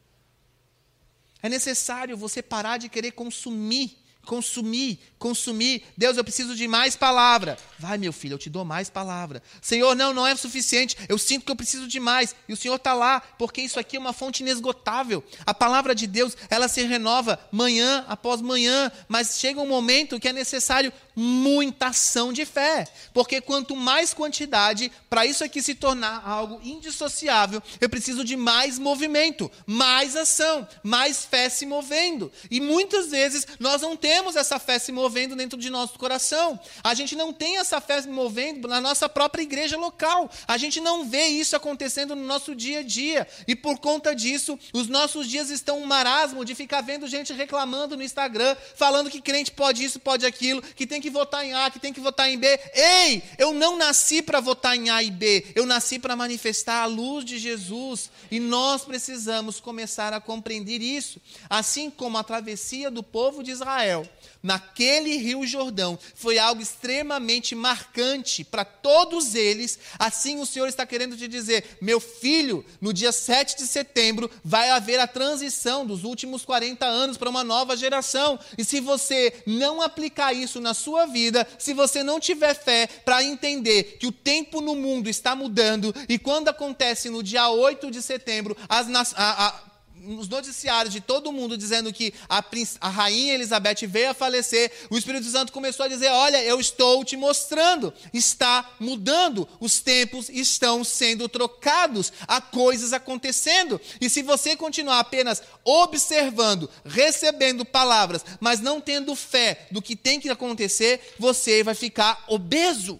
[1.44, 5.84] É necessário você parar de querer consumir consumir, consumir.
[5.98, 7.58] Deus, eu preciso de mais palavra.
[7.80, 9.42] Vai, meu filho, eu te dou mais palavra.
[9.62, 10.96] Senhor, não, não é suficiente.
[11.10, 12.36] Eu sinto que eu preciso de mais.
[12.48, 15.24] E o Senhor está lá, porque isso aqui é uma fonte inesgotável.
[15.46, 18.92] A palavra de Deus, ela se renova manhã após manhã.
[19.08, 22.88] Mas chega um momento que é necessário muita ação de fé.
[23.14, 28.80] Porque quanto mais quantidade, para isso aqui se tornar algo indissociável, eu preciso de mais
[28.80, 32.32] movimento, mais ação, mais fé se movendo.
[32.50, 36.60] E muitas vezes nós não temos essa fé se movendo dentro de nosso coração.
[36.84, 40.30] A gente não tem essa fé se movendo na nossa própria igreja local.
[40.48, 43.28] A gente não vê isso acontecendo no nosso dia a dia.
[43.48, 47.98] E por conta disso, os nossos dias estão um marasmo de ficar vendo gente reclamando
[47.98, 51.72] no Instagram, falando que crente pode isso, pode aquilo, que tem que votar em A,
[51.72, 52.48] que tem que votar em B.
[52.76, 56.86] Ei, eu não nasci para votar em A e B, eu nasci para manifestar a
[56.86, 58.12] luz de Jesus.
[58.30, 61.20] E nós precisamos começar a compreender isso.
[61.50, 64.08] Assim como a travessia do povo de Israel
[64.42, 69.80] naquele Rio Jordão foi algo extremamente marcante para todos eles.
[70.00, 74.70] Assim o Senhor está querendo te dizer: meu filho, no dia 7 de setembro vai
[74.70, 78.40] haver a transição dos últimos 40 anos para uma nova geração.
[78.58, 83.24] E se você não aplicar isso na sua vida, se você não tiver fé para
[83.24, 88.02] entender que o tempo no mundo está mudando e quando acontece no dia 8 de
[88.02, 89.71] setembro, as, a, a,
[90.04, 92.44] nos noticiários de todo mundo dizendo que a,
[92.80, 97.06] a, rainha Elizabeth veio a falecer, o Espírito Santo começou a dizer: Olha, eu estou
[97.06, 103.80] te mostrando, está mudando, os tempos estão sendo trocados, há coisas acontecendo.
[104.00, 110.20] E se você continuar apenas observando, recebendo palavras, mas não tendo fé do que tem
[110.20, 113.00] que acontecer, você vai ficar obeso.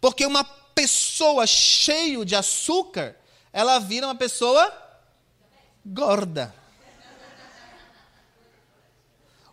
[0.00, 3.16] Porque uma pessoa cheia de açúcar
[3.58, 4.72] ela vira uma pessoa
[5.84, 6.54] gorda.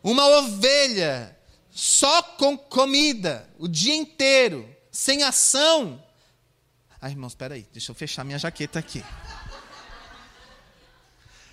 [0.03, 1.35] Uma ovelha
[1.71, 6.05] só com comida o dia inteiro, sem ação.
[7.01, 9.03] Ai, irmãos, espera aí, deixa eu fechar minha jaqueta aqui.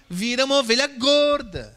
[0.07, 1.74] Vira uma ovelha gorda.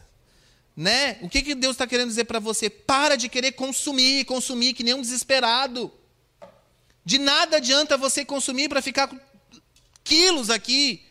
[0.76, 1.16] Né?
[1.22, 2.68] O que, que Deus está querendo dizer para você?
[2.68, 5.90] Para de querer consumir, consumir que nem um desesperado.
[7.02, 9.08] De nada adianta você consumir para ficar
[10.06, 11.02] quilos aqui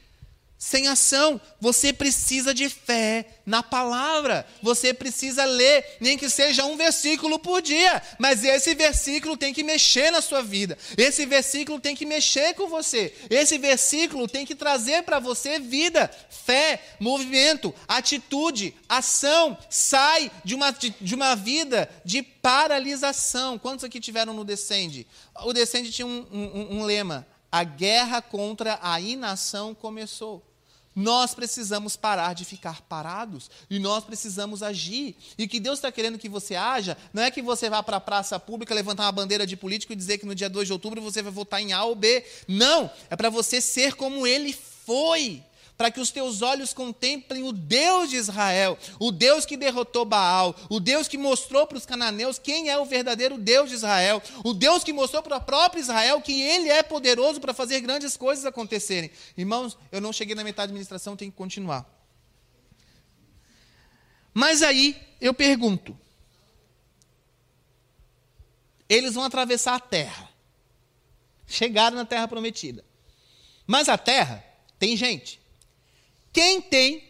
[0.57, 1.39] sem ação.
[1.59, 4.47] Você precisa de fé na palavra.
[4.63, 8.01] Você precisa ler, nem que seja um versículo por dia.
[8.17, 10.77] Mas esse versículo tem que mexer na sua vida.
[10.97, 13.13] Esse versículo tem que mexer com você.
[13.29, 19.57] Esse versículo tem que trazer para você vida, fé, movimento, atitude, ação.
[19.69, 23.59] Sai de uma, de uma vida de paralisação.
[23.59, 25.05] Quantos aqui tiveram no Descende?
[25.43, 30.43] O Descende tinha um, um, um lema a guerra contra a inação começou.
[30.93, 35.15] Nós precisamos parar de ficar parados e nós precisamos agir.
[35.37, 38.01] E que Deus está querendo que você haja não é que você vá para a
[38.01, 41.01] praça pública levantar uma bandeira de político e dizer que no dia 2 de outubro
[41.01, 42.25] você vai votar em A ou B.
[42.45, 45.41] Não, é para você ser como ele foi
[45.77, 50.55] para que os teus olhos contemplem o Deus de Israel, o Deus que derrotou Baal,
[50.69, 54.53] o Deus que mostrou para os cananeus quem é o verdadeiro Deus de Israel, o
[54.53, 58.45] Deus que mostrou para o próprio Israel que ele é poderoso para fazer grandes coisas
[58.45, 59.11] acontecerem.
[59.37, 61.85] Irmãos, eu não cheguei na metade da administração, tenho que continuar.
[64.33, 65.97] Mas aí eu pergunto:
[68.87, 70.29] eles vão atravessar a terra,
[71.45, 72.83] chegaram na terra prometida,
[73.67, 74.43] mas a terra
[74.79, 75.44] tem gente.
[76.35, 77.01] Quem tem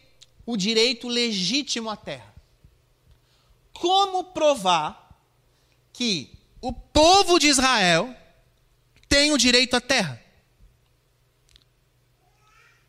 [0.45, 2.32] o direito legítimo à terra?
[3.73, 5.19] Como provar
[5.91, 8.15] que o povo de Israel
[9.09, 10.21] tem o direito à terra?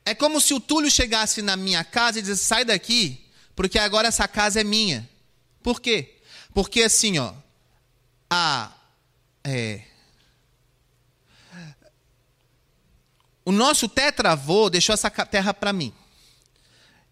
[0.05, 4.09] É como se o Túlio chegasse na minha casa e dissesse: sai daqui, porque agora
[4.09, 5.09] essa casa é minha.
[5.63, 6.19] Por quê?
[6.53, 7.33] Porque assim, ó,
[8.29, 8.75] a.
[9.43, 9.81] É,
[13.43, 15.95] o nosso tetravô deixou essa terra para mim.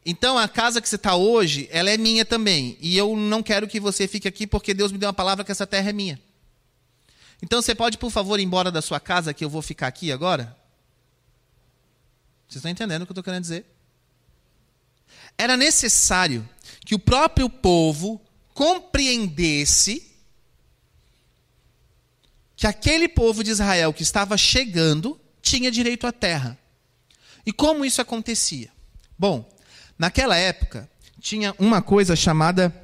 [0.04, 2.76] Então a casa que você está hoje, ela é minha também.
[2.80, 5.52] E eu não quero que você fique aqui porque Deus me deu uma palavra que
[5.52, 6.20] essa terra é minha.
[7.42, 10.12] Então você pode, por favor, ir embora da sua casa que eu vou ficar aqui
[10.12, 10.56] agora?
[12.46, 13.66] Vocês estão entendendo o que eu estou querendo dizer?
[15.36, 16.48] Era necessário
[16.84, 18.20] que o próprio povo
[18.52, 20.12] compreendesse
[22.56, 26.58] que aquele povo de Israel que estava chegando tinha direito à terra.
[27.44, 28.70] E como isso acontecia?
[29.18, 29.48] Bom,
[29.98, 30.88] Naquela época,
[31.20, 32.74] tinha uma coisa chamada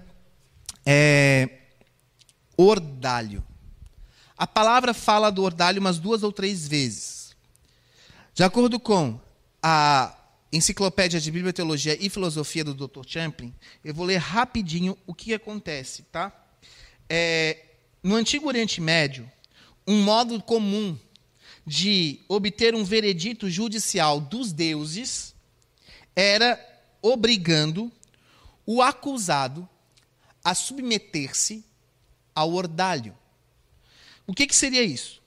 [0.87, 1.49] é,
[2.57, 3.45] ordalho.
[4.37, 7.37] A palavra fala do ordalho umas duas ou três vezes.
[8.33, 9.21] De acordo com
[9.63, 10.17] a
[10.53, 13.03] Enciclopédia de Bíblia, Teologia e Filosofia do Dr.
[13.07, 13.55] Champlin,
[13.85, 16.03] eu vou ler rapidinho o que acontece.
[16.05, 16.33] Tá?
[17.09, 17.59] É,
[18.03, 19.31] no Antigo Oriente Médio,
[19.87, 20.99] um modo comum
[21.67, 25.35] de obter um veredito judicial dos deuses
[26.17, 26.59] era
[27.03, 27.91] obrigando
[28.67, 29.69] o acusado
[30.45, 31.65] a submeter-se
[32.35, 33.17] ao ordalho.
[34.27, 35.21] O que, que seria isso?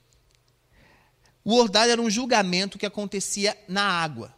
[1.44, 4.34] O ordalho era um julgamento que acontecia na água.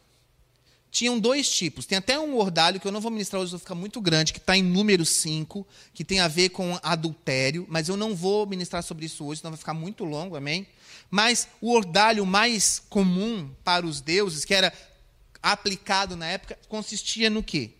[0.90, 1.86] Tinham dois tipos.
[1.86, 4.40] Tem até um ordalho que eu não vou ministrar hoje, vai ficar muito grande, que
[4.40, 8.82] está em número 5, que tem a ver com adultério, mas eu não vou ministrar
[8.82, 10.66] sobre isso hoje, senão vai ficar muito longo, amém?
[11.12, 14.74] Mas o ordalho mais comum para os deuses, que era
[15.52, 17.72] aplicado na época consistia no quê?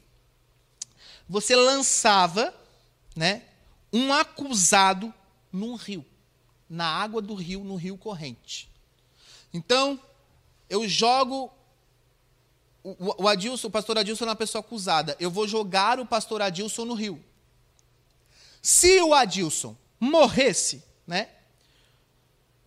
[1.28, 2.54] Você lançava,
[3.16, 3.42] né,
[3.92, 5.12] um acusado
[5.52, 6.06] num rio,
[6.70, 8.70] na água do rio, no rio corrente.
[9.52, 10.00] Então,
[10.70, 11.52] eu jogo
[12.84, 15.18] o, o Adilson, o pastor Adilson é uma pessoa acusada.
[15.20, 17.24] Eu vou jogar o pastor Adilson no rio.
[18.62, 21.30] Se o Adilson morresse, né,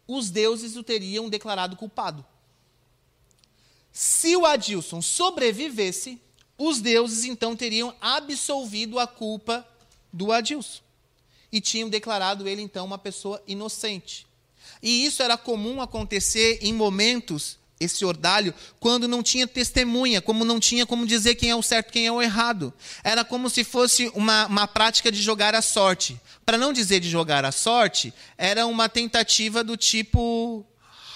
[0.09, 2.27] os deuses o teriam declarado culpado.
[3.93, 6.21] Se o Adilson sobrevivesse,
[6.57, 9.67] os deuses então teriam absolvido a culpa
[10.13, 10.81] do Adilson
[11.53, 14.27] e tinham declarado ele então uma pessoa inocente.
[14.83, 20.59] E isso era comum acontecer em momentos, esse ordalho, quando não tinha testemunha, como não
[20.59, 22.73] tinha como dizer quem é o certo quem é o errado.
[23.05, 26.21] Era como se fosse uma, uma prática de jogar a sorte.
[26.45, 30.67] Para não dizer de jogar a sorte, era uma tentativa do tipo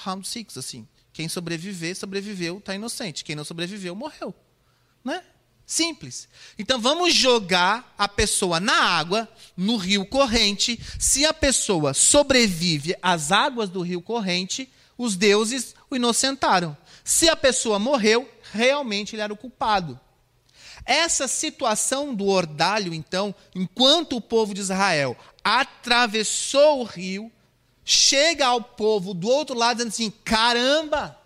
[0.04, 0.86] round six, assim.
[1.12, 3.24] Quem sobreviver, sobreviveu, está inocente.
[3.24, 4.34] Quem não sobreviveu, morreu.
[5.04, 5.22] Né?
[5.66, 6.28] Simples.
[6.58, 10.78] Então vamos jogar a pessoa na água, no rio corrente.
[10.98, 16.76] Se a pessoa sobrevive às águas do rio corrente, os deuses o inocentaram.
[17.04, 19.98] Se a pessoa morreu, realmente ele era o culpado.
[20.84, 27.30] Essa situação do ordalho, então, enquanto o povo de Israel atravessou o rio,
[27.84, 31.18] chega ao povo do outro lado dizendo assim: caramba,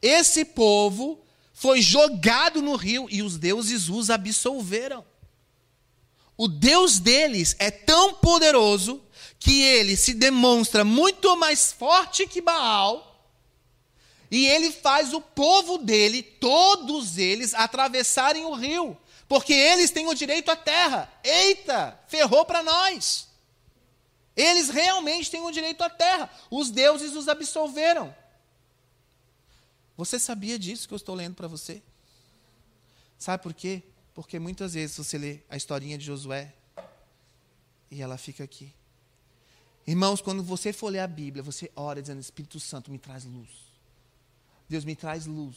[0.00, 1.20] esse povo
[1.52, 5.04] foi jogado no rio e os deuses os absolveram.
[6.36, 9.02] O Deus deles é tão poderoso
[9.38, 13.14] que ele se demonstra muito mais forte que Baal.
[14.30, 18.96] E ele faz o povo dele, todos eles, atravessarem o rio,
[19.28, 21.10] porque eles têm o direito à terra.
[21.22, 23.25] Eita, ferrou para nós.
[24.36, 26.30] Eles realmente têm o direito à terra.
[26.50, 28.14] Os deuses os absolveram.
[29.96, 31.82] Você sabia disso que eu estou lendo para você?
[33.18, 33.82] Sabe por quê?
[34.12, 36.52] Porque muitas vezes você lê a historinha de Josué
[37.90, 38.72] e ela fica aqui.
[39.86, 43.48] Irmãos, quando você for ler a Bíblia, você ora dizendo: Espírito Santo, me traz luz.
[44.68, 45.56] Deus me traz luz.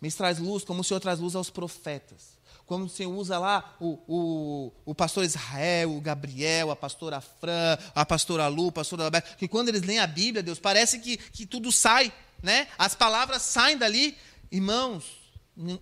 [0.00, 2.36] Me traz luz como o Senhor traz luz aos profetas.
[2.66, 7.78] Como o Senhor usa lá o, o, o pastor Israel, o Gabriel, a pastora Fran,
[7.94, 11.16] a pastora Lu, a pastora Alberto, que quando eles leem a Bíblia, Deus, parece que,
[11.16, 12.68] que tudo sai, né?
[12.78, 14.16] As palavras saem dali.
[14.50, 15.04] Irmãos,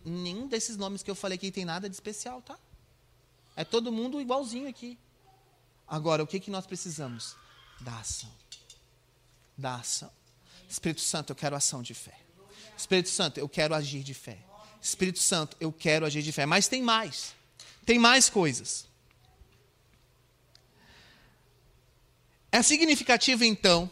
[0.05, 2.59] nenhum desses nomes que eu falei aqui tem nada de especial, tá?
[3.57, 4.99] É todo mundo igualzinho aqui.
[5.87, 7.37] Agora, o que, que nós precisamos?
[7.81, 8.31] Da ação.
[9.57, 10.11] Da ação.
[10.69, 12.17] Espírito Santo, eu quero ação de fé.
[12.77, 14.39] Espírito Santo, eu quero agir de fé.
[14.83, 16.47] Espírito Santo, eu quero agir de fé.
[16.47, 17.35] Mas tem mais.
[17.85, 18.87] Tem mais coisas.
[22.53, 23.91] É significativo, então,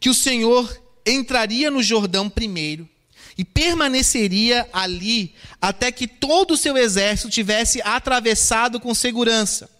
[0.00, 2.88] que o Senhor entraria no Jordão primeiro
[3.36, 9.70] e permaneceria ali até que todo o seu exército tivesse atravessado com segurança.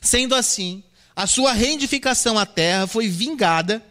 [0.00, 0.82] Sendo assim,
[1.14, 3.84] a sua reivindicação à terra foi vingada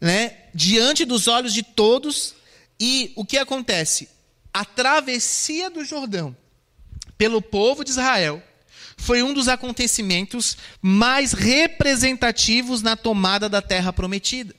[0.00, 2.34] né, diante dos olhos de todos.
[2.78, 4.08] E o que acontece?
[4.52, 6.36] A travessia do Jordão
[7.16, 8.42] pelo povo de Israel
[8.96, 14.54] foi um dos acontecimentos mais representativos na tomada da terra prometida.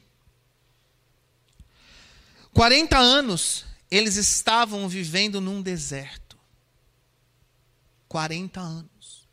[2.53, 6.37] 40 anos eles estavam vivendo num deserto.
[8.07, 9.27] 40 anos.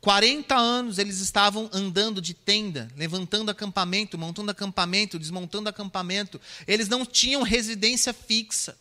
[0.00, 6.40] 40 anos eles estavam andando de tenda, levantando acampamento, montando acampamento, desmontando acampamento.
[6.66, 8.76] Eles não tinham residência fixa.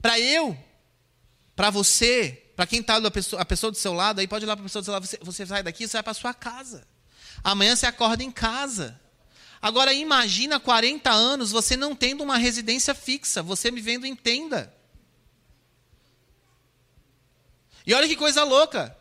[0.00, 0.56] Para eu,
[1.54, 4.62] para você, para quem está a pessoa, do seu lado, aí pode ir lá para
[4.62, 6.86] a pessoa do seu lado, você, você sai daqui, você vai para sua casa.
[7.42, 9.00] Amanhã você acorda em casa.
[9.60, 14.72] Agora imagina 40 anos você não tendo uma residência fixa, você vivendo em tenda.
[17.86, 18.96] E olha que coisa louca.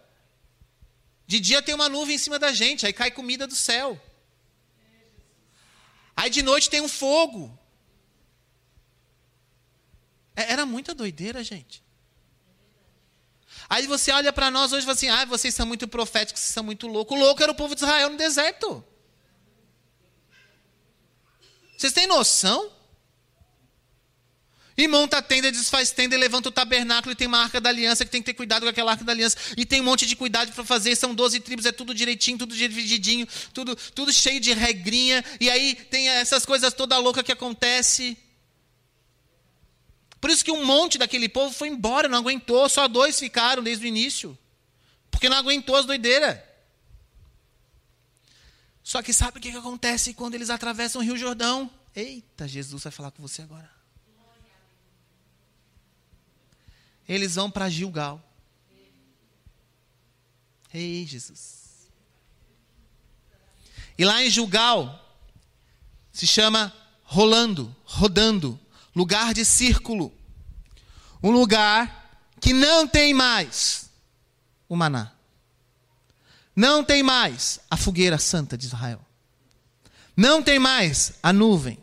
[1.27, 4.01] De dia tem uma nuvem em cima da gente, aí cai comida do céu.
[6.15, 7.56] Aí de noite tem um fogo.
[10.37, 11.83] É, era muita doideira, gente.
[13.67, 16.53] Aí você olha para nós hoje e fala assim: ah, vocês são muito proféticos, vocês
[16.53, 17.17] são muito loucos.
[17.17, 18.85] O louco era o povo de Israel no deserto.
[21.75, 22.71] Vocês têm noção?
[24.77, 27.69] E monta a tenda, desfaz tenda, e levanta o tabernáculo e tem uma arca da
[27.69, 29.35] aliança que tem que ter cuidado com aquela arca da aliança.
[29.57, 32.55] E tem um monte de cuidado para fazer, são 12 tribos, é tudo direitinho, tudo
[32.55, 35.25] divididinho, tudo, tudo cheio de regrinha.
[35.41, 38.15] E aí tem essas coisas toda louca que acontece.
[40.19, 43.85] Por isso que um monte daquele povo foi embora, não aguentou, só dois ficaram desde
[43.85, 44.37] o início.
[45.11, 46.39] Porque não aguentou as doideiras.
[48.83, 51.69] Só que sabe o que, que acontece quando eles atravessam o Rio Jordão?
[51.95, 53.69] Eita, Jesus vai falar com você agora.
[57.07, 58.23] Eles vão para Gilgal.
[60.73, 61.89] Ei, Jesus.
[63.97, 65.03] E lá em Gilgal
[66.11, 68.59] se chama rolando, rodando,
[68.97, 70.11] lugar de círculo.
[71.21, 73.91] Um lugar que não tem mais
[74.67, 75.13] o maná.
[76.55, 78.99] Não tem mais a fogueira santa de Israel.
[80.15, 81.77] Não tem mais a nuvem.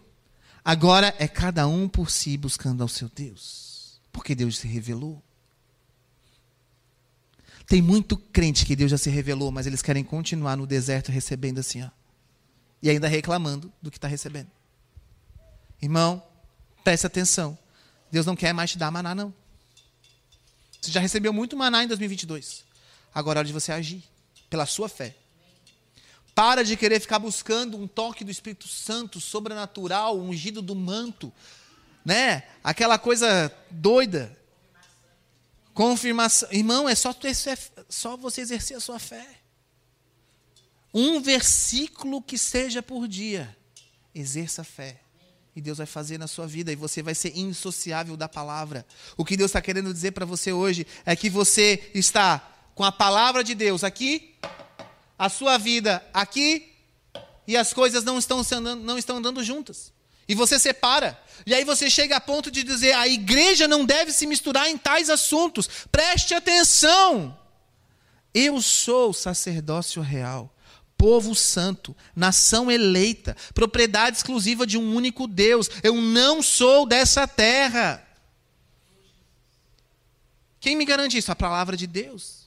[0.65, 4.01] Agora é cada um por si buscando ao seu Deus.
[4.11, 5.23] Porque Deus se revelou.
[7.67, 11.61] Tem muito crente que Deus já se revelou, mas eles querem continuar no deserto recebendo
[11.61, 11.91] assim, ó.
[12.83, 14.51] E ainda reclamando do que está recebendo.
[15.81, 16.23] Irmão,
[16.85, 17.59] preste atenção.
[18.13, 19.35] Deus não quer mais te dar maná, não.
[20.81, 22.63] Você já recebeu muito maná em 2022.
[23.13, 24.05] Agora é hora de você agir
[24.49, 25.17] pela sua fé.
[26.35, 31.33] Para de querer ficar buscando um toque do Espírito Santo, sobrenatural, ungido do manto
[32.05, 32.43] né?
[32.63, 34.37] Aquela coisa doida.
[35.73, 36.49] Confirmação.
[36.53, 39.27] Irmão, é só, é só você exercer a sua fé.
[40.93, 43.57] Um versículo que seja por dia.
[44.15, 45.01] Exerça a fé.
[45.57, 46.73] E Deus vai fazer na sua vida.
[46.73, 48.85] E você vai ser insociável da palavra.
[49.17, 52.91] O que Deus está querendo dizer para você hoje é que você está com a
[52.91, 54.35] palavra de Deus aqui,
[55.17, 56.73] a sua vida aqui,
[57.47, 59.93] e as coisas não estão, não estão andando juntas.
[60.27, 61.21] E você separa.
[61.47, 64.79] E aí você chega a ponto de dizer: a igreja não deve se misturar em
[64.79, 65.69] tais assuntos.
[65.93, 67.39] Preste atenção.
[68.33, 70.53] Eu sou sacerdócio real,
[71.05, 75.69] povo santo, nação eleita, propriedade exclusiva de um único Deus.
[75.83, 78.03] Eu não sou dessa terra.
[80.59, 81.31] Quem me garante isso?
[81.31, 82.44] A palavra de Deus.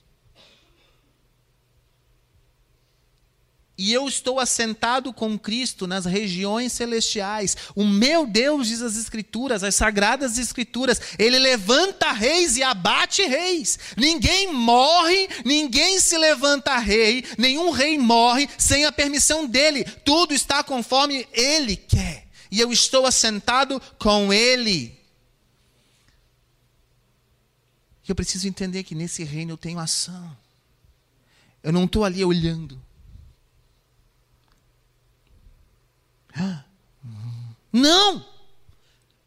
[3.78, 7.56] E eu estou assentado com Cristo nas regiões celestiais.
[7.76, 13.78] O meu Deus, diz as Escrituras, as sagradas Escrituras, ele levanta reis e abate reis.
[13.96, 19.84] Ninguém morre, ninguém se levanta rei, nenhum rei morre sem a permissão dele.
[19.84, 22.26] Tudo está conforme ele quer.
[22.50, 24.98] e eu estou assentado com Ele.
[28.08, 30.36] Eu preciso entender que nesse reino eu tenho ação.
[31.62, 32.82] Eu não estou ali olhando.
[37.72, 38.26] Não!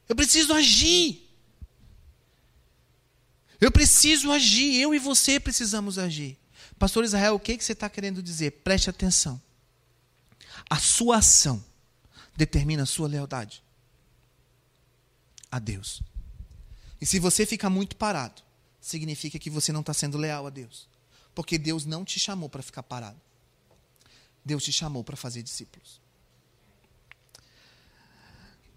[0.08, 1.28] Eu preciso agir.
[3.60, 4.80] Eu preciso agir.
[4.80, 6.38] Eu e você precisamos agir.
[6.78, 8.62] Pastor Israel, o que, que você está querendo dizer?
[8.62, 9.40] Preste atenção.
[10.68, 11.62] A sua ação
[12.36, 13.62] determina a sua lealdade
[15.50, 16.02] a Deus.
[17.00, 18.42] E se você fica muito parado,
[18.80, 20.88] significa que você não está sendo leal a Deus.
[21.34, 23.20] Porque Deus não te chamou para ficar parado.
[24.44, 25.99] Deus te chamou para fazer discípulos.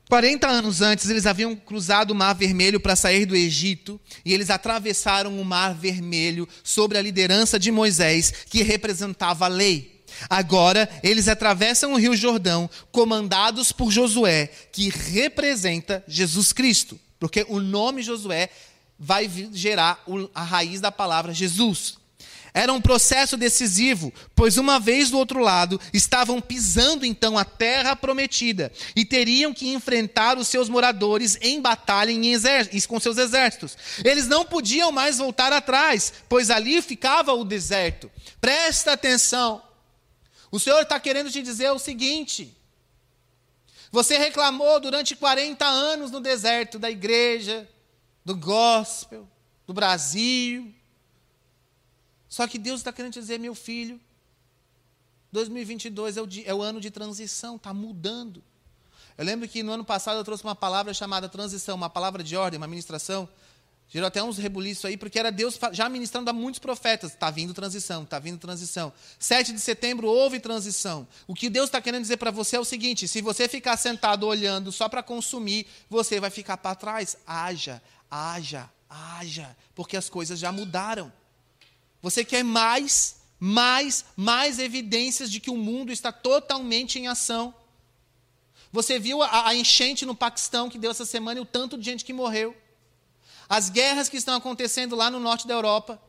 [0.09, 4.49] 40 anos antes, eles haviam cruzado o Mar Vermelho para sair do Egito, e eles
[4.49, 10.03] atravessaram o Mar Vermelho sob a liderança de Moisés, que representava a lei.
[10.29, 17.59] Agora, eles atravessam o Rio Jordão, comandados por Josué, que representa Jesus Cristo, porque o
[17.59, 18.49] nome Josué
[18.99, 20.03] vai gerar
[20.35, 21.97] a raiz da palavra Jesus.
[22.53, 27.95] Era um processo decisivo, pois uma vez do outro lado estavam pisando então a terra
[27.95, 32.33] prometida e teriam que enfrentar os seus moradores em batalha em
[32.87, 33.75] com seus exércitos.
[34.05, 38.11] Eles não podiam mais voltar atrás, pois ali ficava o deserto.
[38.39, 39.63] Presta atenção.
[40.51, 42.55] O Senhor está querendo te dizer o seguinte:
[43.91, 47.67] você reclamou durante 40 anos no deserto da igreja,
[48.23, 49.27] do gospel,
[49.65, 50.71] do Brasil
[52.33, 54.01] só que Deus está querendo dizer, meu filho,
[55.31, 58.43] 2022 é o, é o ano de transição, está mudando.
[59.15, 62.35] Eu lembro que no ano passado eu trouxe uma palavra chamada transição, uma palavra de
[62.35, 63.29] ordem, uma ministração.
[63.87, 67.11] Gerou até uns rebuliços aí, porque era Deus já ministrando a muitos profetas.
[67.11, 68.91] Está vindo transição, está vindo transição.
[69.19, 71.07] 7 de setembro houve transição.
[71.27, 74.25] O que Deus está querendo dizer para você é o seguinte: se você ficar sentado
[74.25, 77.15] olhando só para consumir, você vai ficar para trás.
[77.27, 77.79] Haja,
[78.09, 81.13] haja, haja, porque as coisas já mudaram.
[82.03, 87.55] Você quer mais, mais, mais evidências de que o mundo está totalmente em ação.
[88.73, 91.85] Você viu a, a enchente no Paquistão que deu essa semana e o tanto de
[91.85, 92.53] gente que morreu.
[93.47, 95.99] As guerras que estão acontecendo lá no norte da Europa.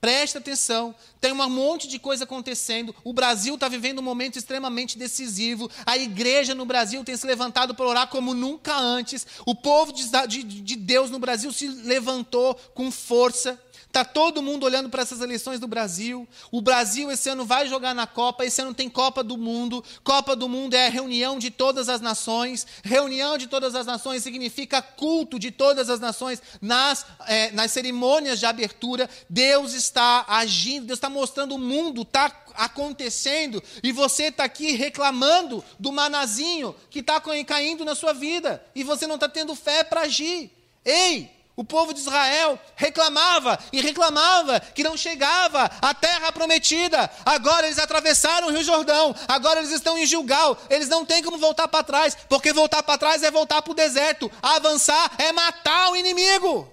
[0.00, 2.94] Presta atenção, tem um monte de coisa acontecendo.
[3.02, 5.68] O Brasil está vivendo um momento extremamente decisivo.
[5.84, 9.26] A igreja no Brasil tem se levantado para orar como nunca antes.
[9.44, 13.60] O povo de, de, de Deus no Brasil se levantou com força.
[13.88, 16.28] Está todo mundo olhando para essas eleições do Brasil.
[16.52, 18.44] O Brasil esse ano vai jogar na Copa.
[18.44, 19.82] Esse ano tem Copa do Mundo.
[20.04, 22.66] Copa do Mundo é a reunião de todas as nações.
[22.84, 28.38] Reunião de todas as nações significa culto de todas as nações nas, é, nas cerimônias
[28.38, 29.08] de abertura.
[29.28, 35.64] Deus está agindo, Deus está mostrando o mundo está acontecendo e você está aqui reclamando
[35.78, 40.02] do manazinho que está caindo na sua vida e você não está tendo fé para
[40.02, 40.50] agir.
[40.84, 41.37] Ei!
[41.58, 47.10] O povo de Israel reclamava e reclamava que não chegava à terra prometida.
[47.26, 49.12] Agora eles atravessaram o Rio Jordão.
[49.26, 50.56] Agora eles estão em Gilgal.
[50.70, 53.74] Eles não têm como voltar para trás, porque voltar para trás é voltar para o
[53.74, 54.30] deserto.
[54.40, 56.72] Avançar é matar o inimigo.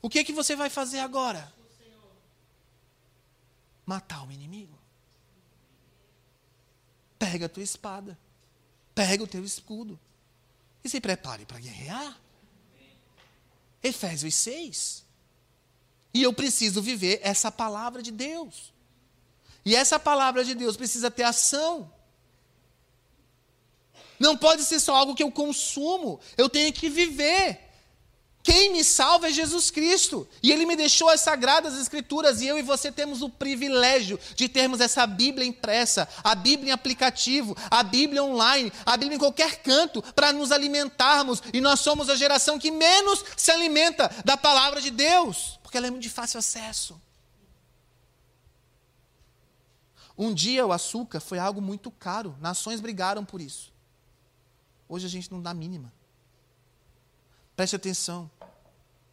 [0.00, 1.52] O que, que você vai fazer agora?
[3.84, 4.78] Matar o inimigo.
[7.18, 8.18] Pega a tua espada.
[8.94, 10.00] Pega o teu escudo.
[10.82, 12.16] E se prepare para guerrear.
[13.82, 15.04] Efésios 6.
[16.14, 18.72] E eu preciso viver essa palavra de Deus.
[19.64, 21.92] E essa palavra de Deus precisa ter ação.
[24.18, 27.67] Não pode ser só algo que eu consumo, eu tenho que viver.
[28.48, 30.26] Quem me salva é Jesus Cristo.
[30.42, 32.40] E Ele me deixou as sagradas Escrituras.
[32.40, 36.72] E eu e você temos o privilégio de termos essa Bíblia impressa, a Bíblia em
[36.72, 41.42] aplicativo, a Bíblia online, a Bíblia em qualquer canto, para nos alimentarmos.
[41.52, 45.86] E nós somos a geração que menos se alimenta da palavra de Deus, porque ela
[45.86, 46.98] é muito de fácil acesso.
[50.16, 53.70] Um dia o açúcar foi algo muito caro, nações brigaram por isso.
[54.88, 55.92] Hoje a gente não dá mínima.
[57.54, 58.30] Preste atenção.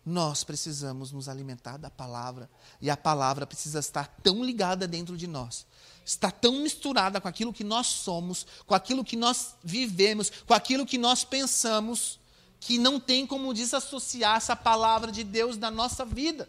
[0.06, 2.48] Nós precisamos nos alimentar da palavra.
[2.80, 5.66] E a palavra precisa estar tão ligada dentro de nós.
[6.06, 10.86] Está tão misturada com aquilo que nós somos, com aquilo que nós vivemos, com aquilo
[10.86, 12.20] que nós pensamos,
[12.60, 16.48] que não tem como desassociar essa palavra de Deus da nossa vida.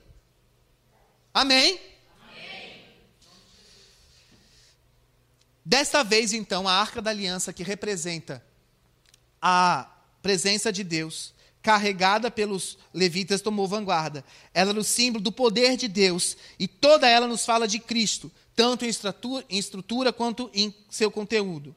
[1.32, 1.80] Amém?
[2.20, 2.84] Amém?
[5.64, 8.44] Desta vez, então, a arca da aliança, que representa
[9.40, 9.90] a
[10.20, 11.32] presença de Deus,
[11.66, 14.24] carregada pelos levitas, tomou vanguarda.
[14.54, 18.30] Ela era o símbolo do poder de Deus e toda ela nos fala de Cristo,
[18.54, 21.74] tanto em estrutura, em estrutura quanto em seu conteúdo.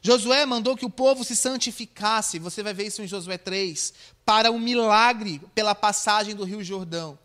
[0.00, 3.92] Josué mandou que o povo se santificasse, você vai ver isso em Josué 3,
[4.24, 7.18] para o um milagre pela passagem do Rio Jordão.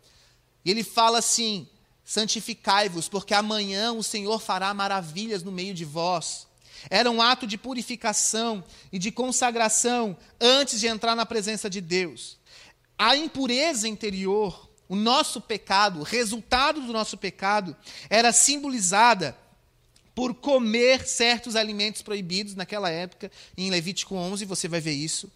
[0.66, 1.66] E ele fala assim:
[2.04, 6.46] santificai-vos, porque amanhã o Senhor fará maravilhas no meio de vós.
[6.90, 8.62] Era um ato de purificação
[8.92, 12.38] e de consagração antes de entrar na presença de Deus.
[12.98, 17.76] A impureza interior, o nosso pecado, o resultado do nosso pecado,
[18.08, 19.36] era simbolizada
[20.14, 25.30] por comer certos alimentos proibidos naquela época, em Levítico 11, você vai ver isso.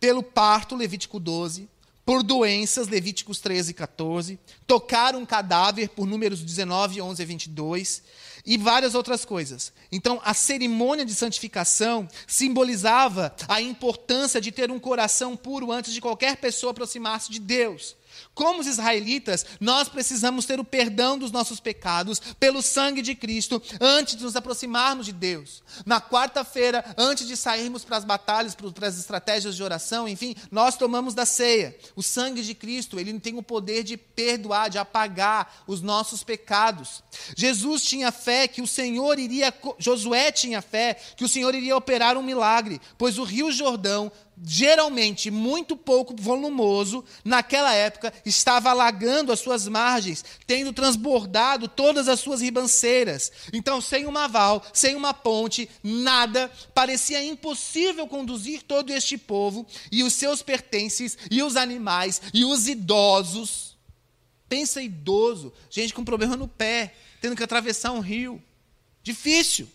[0.00, 1.68] Pelo parto, Levítico 12.
[2.12, 4.38] Por doenças, Levíticos 13 e 14.
[4.66, 8.02] Tocar um cadáver, por números 19, 11 e 22.
[8.44, 9.72] E várias outras coisas.
[9.90, 16.02] Então, a cerimônia de santificação simbolizava a importância de ter um coração puro antes de
[16.02, 17.96] qualquer pessoa aproximar-se de Deus.
[18.34, 23.62] Como os israelitas, nós precisamos ter o perdão dos nossos pecados pelo sangue de Cristo
[23.78, 25.62] antes de nos aproximarmos de Deus.
[25.84, 30.76] Na quarta-feira, antes de sairmos para as batalhas, para as estratégias de oração, enfim, nós
[30.76, 31.76] tomamos da ceia.
[31.94, 37.02] O sangue de Cristo, ele tem o poder de perdoar, de apagar os nossos pecados.
[37.36, 42.16] Jesus tinha fé que o Senhor iria, Josué tinha fé que o Senhor iria operar
[42.16, 44.10] um milagre, pois o Rio Jordão
[44.44, 52.20] geralmente muito pouco volumoso, naquela época estava alagando as suas margens, tendo transbordado todas as
[52.20, 53.30] suas ribanceiras.
[53.52, 60.02] Então, sem uma val, sem uma ponte, nada, parecia impossível conduzir todo este povo e
[60.02, 63.76] os seus pertences, e os animais, e os idosos.
[64.48, 68.42] Pensa idoso, gente com problema no pé, tendo que atravessar um rio.
[69.02, 69.68] Difícil.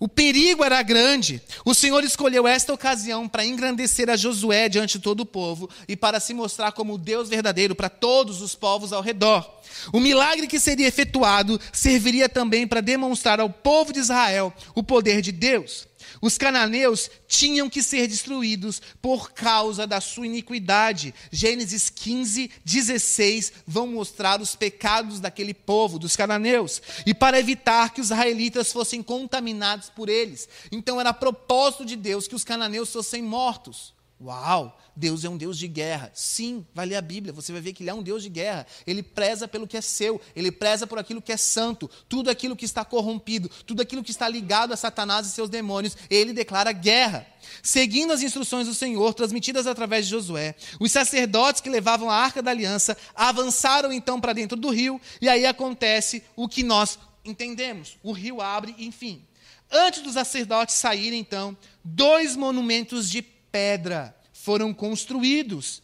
[0.00, 1.40] O perigo era grande.
[1.64, 5.96] O Senhor escolheu esta ocasião para engrandecer a Josué diante de todo o povo e
[5.96, 9.48] para se mostrar como o Deus verdadeiro para todos os povos ao redor.
[9.92, 15.20] O milagre que seria efetuado serviria também para demonstrar ao povo de Israel o poder
[15.20, 15.86] de Deus.
[16.20, 21.14] Os cananeus tinham que ser destruídos por causa da sua iniquidade.
[21.30, 28.00] Gênesis 15, 16 vão mostrar os pecados daquele povo, dos cananeus, e para evitar que
[28.00, 30.48] os israelitas fossem contaminados por eles.
[30.70, 33.92] Então era propósito de Deus que os cananeus fossem mortos.
[34.20, 34.78] Uau!
[34.96, 36.10] Deus é um Deus de guerra.
[36.14, 38.66] Sim, vai ler a Bíblia, você vai ver que Ele é um Deus de guerra.
[38.86, 42.54] Ele preza pelo que é seu, Ele preza por aquilo que é santo, tudo aquilo
[42.54, 46.72] que está corrompido, tudo aquilo que está ligado a Satanás e seus demônios, Ele declara
[46.72, 47.26] guerra.
[47.62, 52.42] Seguindo as instruções do Senhor, transmitidas através de Josué, os sacerdotes que levavam a arca
[52.42, 57.98] da aliança avançaram então para dentro do rio, e aí acontece o que nós entendemos:
[58.02, 59.24] o rio abre, enfim.
[59.70, 64.14] Antes dos sacerdotes saírem, então, dois monumentos de pedra
[64.44, 65.82] foram construídos,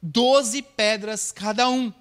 [0.00, 1.92] doze pedras cada um.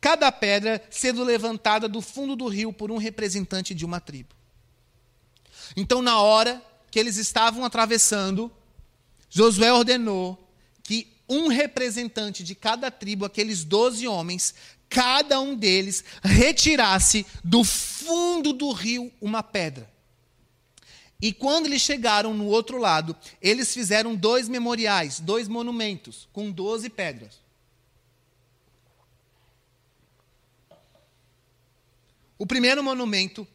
[0.00, 4.36] Cada pedra sendo levantada do fundo do rio por um representante de uma tribo.
[5.76, 6.62] Então, na hora
[6.92, 8.52] que eles estavam atravessando,
[9.28, 10.48] Josué ordenou
[10.84, 14.54] que um representante de cada tribo, aqueles doze homens,
[14.88, 19.90] cada um deles retirasse do fundo do rio uma pedra.
[21.20, 26.90] E quando eles chegaram no outro lado, eles fizeram dois memoriais, dois monumentos, com doze
[26.90, 27.40] pedras.
[32.38, 33.48] O primeiro monumento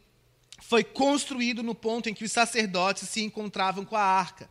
[0.60, 4.50] foi construído no ponto em que os sacerdotes se encontravam com a arca.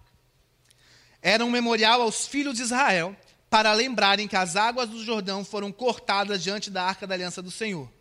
[1.22, 3.16] Era um memorial aos filhos de Israel,
[3.52, 7.52] para lembrarem que as águas do Jordão foram cortadas diante da arca da aliança do
[7.52, 7.92] Senhor.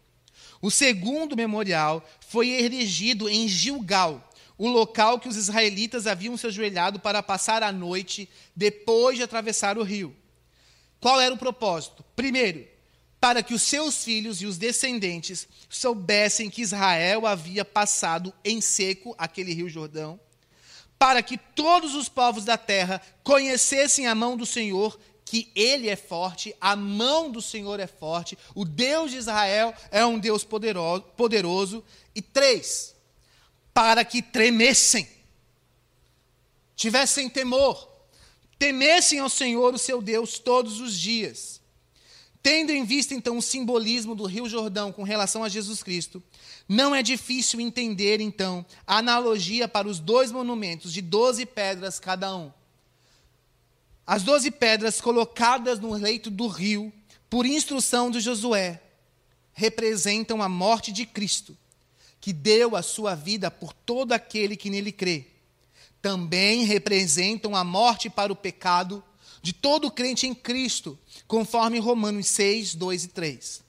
[0.62, 4.29] O segundo memorial foi erigido em Gilgal,
[4.60, 9.78] o local que os israelitas haviam se ajoelhado para passar a noite depois de atravessar
[9.78, 10.14] o rio.
[11.00, 12.04] Qual era o propósito?
[12.14, 12.68] Primeiro,
[13.18, 19.14] para que os seus filhos e os descendentes soubessem que Israel havia passado em seco
[19.16, 20.20] aquele rio Jordão,
[20.98, 25.96] para que todos os povos da terra conhecessem a mão do Senhor, que ele é
[25.96, 31.00] forte, a mão do Senhor é forte, o Deus de Israel é um Deus poderoso.
[31.16, 31.82] poderoso.
[32.14, 32.94] E três,
[33.80, 35.08] para que tremessem,
[36.76, 37.90] tivessem temor,
[38.58, 41.62] temessem ao Senhor, o seu Deus, todos os dias.
[42.42, 46.22] Tendo em vista, então, o simbolismo do Rio Jordão com relação a Jesus Cristo,
[46.68, 52.36] não é difícil entender, então, a analogia para os dois monumentos de doze pedras cada
[52.36, 52.52] um.
[54.06, 56.92] As doze pedras colocadas no leito do rio,
[57.30, 58.82] por instrução de Josué,
[59.54, 61.56] representam a morte de Cristo
[62.20, 65.26] que deu a sua vida por todo aquele que nele crê,
[66.02, 69.02] também representam a morte para o pecado
[69.42, 73.62] de todo crente em Cristo, conforme Romanos 6, 2 e 3.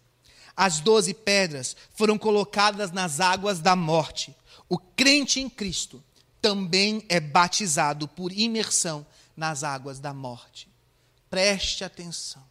[0.56, 4.36] As doze pedras foram colocadas nas águas da morte.
[4.68, 6.04] O crente em Cristo
[6.42, 10.68] também é batizado por imersão nas águas da morte.
[11.30, 12.44] Preste atenção.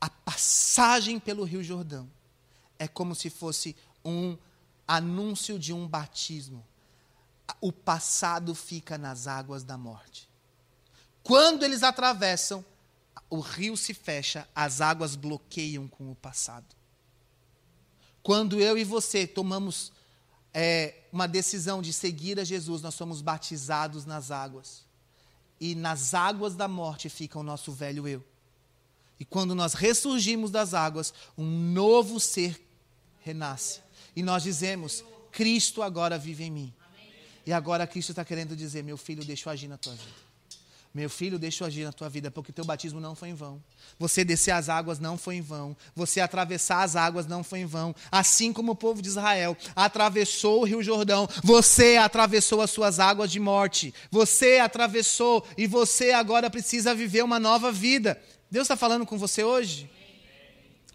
[0.00, 2.08] A passagem pelo Rio Jordão
[2.82, 4.36] é como se fosse um
[4.88, 6.66] anúncio de um batismo.
[7.60, 10.28] O passado fica nas águas da morte.
[11.22, 12.64] Quando eles atravessam,
[13.30, 16.74] o rio se fecha, as águas bloqueiam com o passado.
[18.20, 19.92] Quando eu e você tomamos
[20.52, 24.84] é, uma decisão de seguir a Jesus, nós somos batizados nas águas.
[25.60, 28.24] E nas águas da morte fica o nosso velho eu.
[29.20, 32.71] E quando nós ressurgimos das águas, um novo ser
[33.22, 33.80] renasce.
[34.14, 36.74] E nós dizemos: Cristo agora vive em mim.
[37.46, 40.22] E agora Cristo está querendo dizer: Meu filho, deixa eu agir na tua vida.
[40.94, 43.62] Meu filho, deixa eu agir na tua vida, porque teu batismo não foi em vão.
[43.98, 45.74] Você descer as águas não foi em vão.
[45.96, 47.94] Você atravessar as águas não foi em vão.
[48.10, 53.30] Assim como o povo de Israel atravessou o Rio Jordão, você atravessou as suas águas
[53.30, 53.94] de morte.
[54.10, 58.20] Você atravessou e você agora precisa viver uma nova vida.
[58.50, 59.90] Deus está falando com você hoje?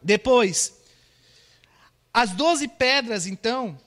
[0.04, 0.77] Depois,
[2.18, 3.78] as doze pedras, então,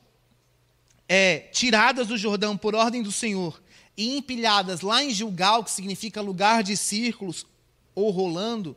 [1.08, 3.60] é, tiradas do Jordão por ordem do Senhor
[3.96, 7.44] e empilhadas lá em Gilgal, que significa lugar de círculos
[7.92, 8.76] ou rolando,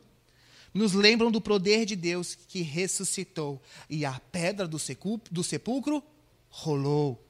[0.74, 3.62] nos lembram do poder de Deus que ressuscitou.
[3.88, 6.02] E a pedra do sepulcro
[6.50, 7.23] rolou.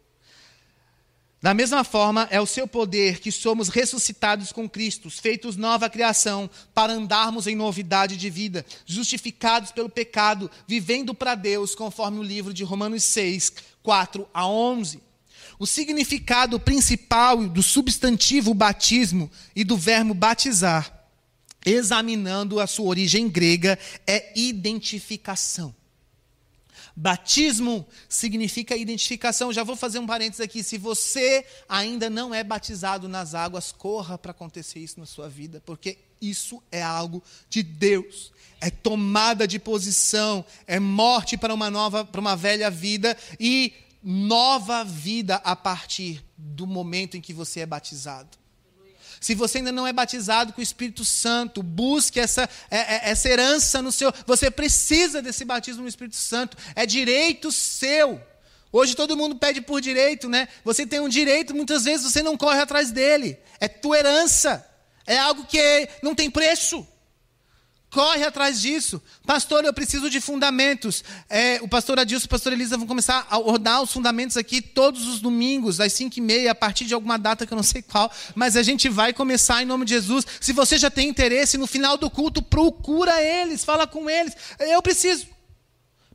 [1.45, 6.49] Da mesma forma, é o seu poder que somos ressuscitados com Cristo, feitos nova criação,
[6.73, 12.55] para andarmos em novidade de vida, justificados pelo pecado, vivendo para Deus, conforme o livro
[12.55, 15.03] de Romanos 6, 4 a 11.
[15.59, 21.05] O significado principal do substantivo batismo e do verbo batizar,
[21.63, 25.75] examinando a sua origem grega, é identificação.
[26.97, 29.53] Batismo significa identificação.
[29.53, 30.63] Já vou fazer um parênteses aqui.
[30.63, 35.61] Se você ainda não é batizado nas águas, corra para acontecer isso na sua vida,
[35.67, 38.33] porque isso é algo de Deus.
[38.61, 43.73] É tomada de posição, é morte para uma nova, para uma velha vida e
[44.03, 48.44] nova vida a partir do momento em que você é batizado.
[49.25, 53.27] Se você ainda não é batizado com o Espírito Santo, busque essa, é, é, essa
[53.27, 54.12] herança no seu.
[54.27, 56.59] Você precisa desse batismo no Espírito Santo.
[56.77, 58.20] É direito seu.
[58.70, 60.47] Hoje todo mundo pede por direito, né?
[60.62, 63.39] Você tem um direito, muitas vezes você não corre atrás dele.
[63.59, 64.62] É tua herança.
[65.07, 66.87] É algo que não tem preço.
[67.95, 69.01] Corre atrás disso.
[69.25, 71.05] Pastor, eu preciso de fundamentos.
[71.31, 74.61] É, o pastor Adilson e o pastor Elisa vão começar a rodar os fundamentos aqui
[74.61, 77.63] todos os domingos, às 5 e meia, a partir de alguma data que eu não
[77.63, 78.11] sei qual.
[78.35, 80.27] Mas a gente vai começar em nome de Jesus.
[80.41, 84.37] Se você já tem interesse, no final do culto, procura eles, fala com eles.
[84.59, 85.29] Eu preciso.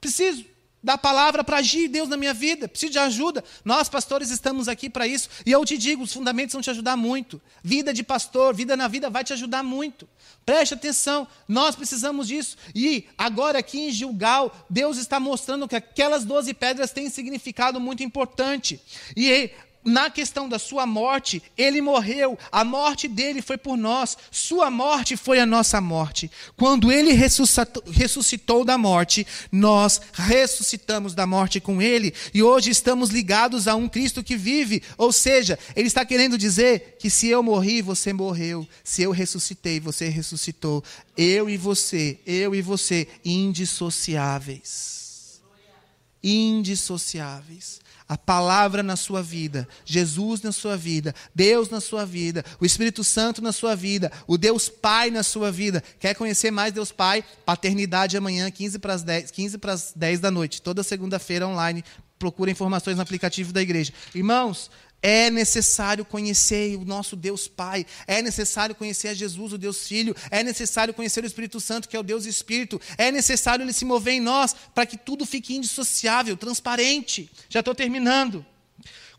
[0.01, 0.43] Preciso
[0.81, 2.67] da palavra para agir Deus na minha vida.
[2.67, 3.43] Preciso de ajuda.
[3.63, 5.29] Nós, pastores, estamos aqui para isso.
[5.45, 7.41] E eu te digo, os fundamentos vão te ajudar muito.
[7.63, 10.07] Vida de pastor, vida na vida vai te ajudar muito.
[10.45, 12.57] Preste atenção, nós precisamos disso.
[12.73, 18.01] E agora aqui em Gilgal, Deus está mostrando que aquelas doze pedras têm significado muito
[18.01, 18.81] importante.
[19.15, 19.51] E
[19.83, 25.15] na questão da sua morte, ele morreu, a morte dele foi por nós, sua morte
[25.15, 26.29] foi a nossa morte.
[26.57, 33.67] Quando ele ressuscitou, da morte, nós ressuscitamos da morte com ele e hoje estamos ligados
[33.67, 34.83] a um Cristo que vive.
[34.97, 39.79] Ou seja, ele está querendo dizer que se eu morri, você morreu, se eu ressuscitei,
[39.79, 40.83] você ressuscitou.
[41.15, 45.39] Eu e você, eu e você, indissociáveis.
[46.21, 52.65] Indissociáveis a palavra na sua vida, Jesus na sua vida, Deus na sua vida, o
[52.65, 55.83] Espírito Santo na sua vida, o Deus Pai na sua vida.
[55.99, 57.23] Quer conhecer mais Deus Pai?
[57.45, 61.85] Paternidade amanhã, 15 para as 10, 15 para as 10 da noite, toda segunda-feira online.
[62.17, 63.93] Procura informações no aplicativo da igreja.
[64.13, 64.71] Irmãos,
[65.01, 70.15] é necessário conhecer o nosso Deus Pai, é necessário conhecer a Jesus, o Deus Filho,
[70.29, 73.85] é necessário conhecer o Espírito Santo, que é o Deus Espírito, é necessário ele se
[73.85, 77.29] mover em nós para que tudo fique indissociável, transparente.
[77.49, 78.45] Já estou terminando.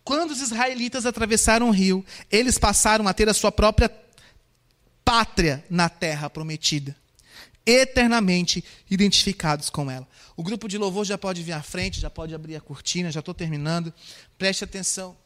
[0.05, 3.91] Quando os israelitas atravessaram o rio, eles passaram a ter a sua própria
[5.05, 6.97] pátria na terra prometida,
[7.67, 10.07] eternamente identificados com ela.
[10.37, 13.21] O grupo de louvor já pode vir à frente, já pode abrir a cortina, já
[13.21, 13.93] estou terminando.
[14.39, 15.17] Preste atenção.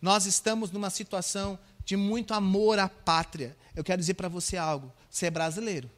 [0.00, 3.56] Nós estamos numa situação de muito amor à pátria.
[3.74, 5.90] Eu quero dizer para você algo: você é brasileiro.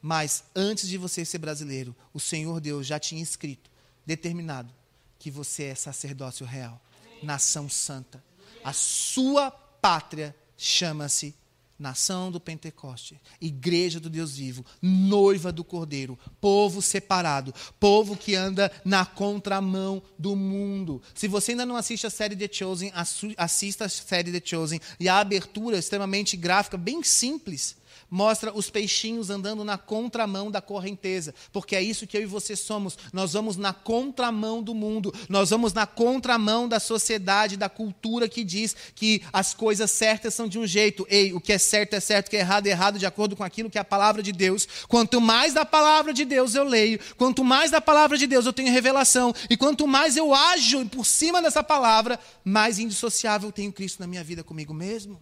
[0.00, 3.68] Mas antes de você ser brasileiro, o Senhor Deus já tinha escrito,
[4.06, 4.72] determinado,
[5.18, 6.80] que você é sacerdócio real,
[7.22, 8.22] nação santa.
[8.62, 11.34] A sua pátria chama-se
[11.78, 18.70] nação do Pentecoste, igreja do Deus vivo, noiva do Cordeiro, povo separado, povo que anda
[18.84, 21.00] na contramão do mundo.
[21.14, 22.92] Se você ainda não assiste a série The Chosen,
[23.36, 27.76] assista a série The Chosen e a abertura é extremamente gráfica, bem simples
[28.10, 32.56] mostra os peixinhos andando na contramão da correnteza, porque é isso que eu e você
[32.56, 32.96] somos.
[33.12, 38.44] Nós vamos na contramão do mundo, nós vamos na contramão da sociedade, da cultura que
[38.44, 41.06] diz que as coisas certas são de um jeito.
[41.08, 43.36] Ei, o que é certo é certo, o que é errado é errado, de acordo
[43.36, 44.66] com aquilo que é a palavra de Deus.
[44.88, 48.52] Quanto mais da palavra de Deus eu leio, quanto mais da palavra de Deus eu
[48.52, 54.00] tenho revelação, e quanto mais eu ajo por cima dessa palavra, mais indissociável tenho Cristo
[54.00, 55.20] na minha vida comigo mesmo.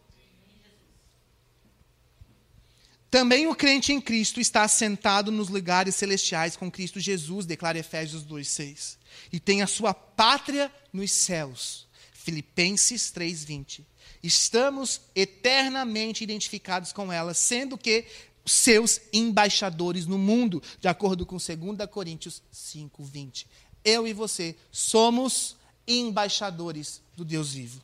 [3.17, 8.23] Também o crente em Cristo está assentado nos lugares celestiais com Cristo Jesus, declara Efésios
[8.23, 8.99] 2:6,
[9.33, 11.87] e tem a sua pátria nos céus.
[12.13, 13.87] Filipenses 3:20.
[14.23, 18.05] Estamos eternamente identificados com ela, sendo que
[18.45, 23.47] seus embaixadores no mundo, de acordo com 2 Coríntios 5:20.
[23.83, 25.57] Eu e você somos
[25.89, 27.81] embaixadores do Deus vivo.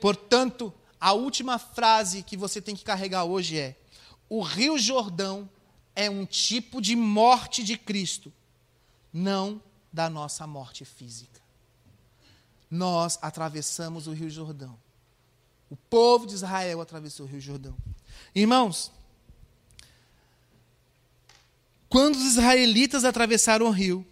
[0.00, 3.76] Portanto, a última frase que você tem que carregar hoje é:
[4.30, 5.50] o Rio Jordão
[5.94, 8.32] é um tipo de morte de Cristo,
[9.12, 9.60] não
[9.92, 11.40] da nossa morte física.
[12.70, 14.78] Nós atravessamos o Rio Jordão.
[15.68, 17.76] O povo de Israel atravessou o Rio Jordão.
[18.32, 18.92] Irmãos,
[21.88, 24.06] quando os israelitas atravessaram o rio,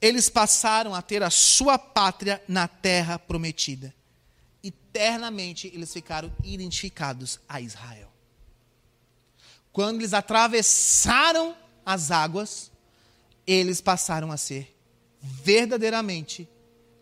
[0.00, 3.94] eles passaram a ter a sua pátria na terra prometida.
[4.64, 8.07] Eternamente eles ficaram identificados a Israel
[9.72, 12.70] quando eles atravessaram as águas,
[13.46, 14.76] eles passaram a ser
[15.20, 16.48] verdadeiramente,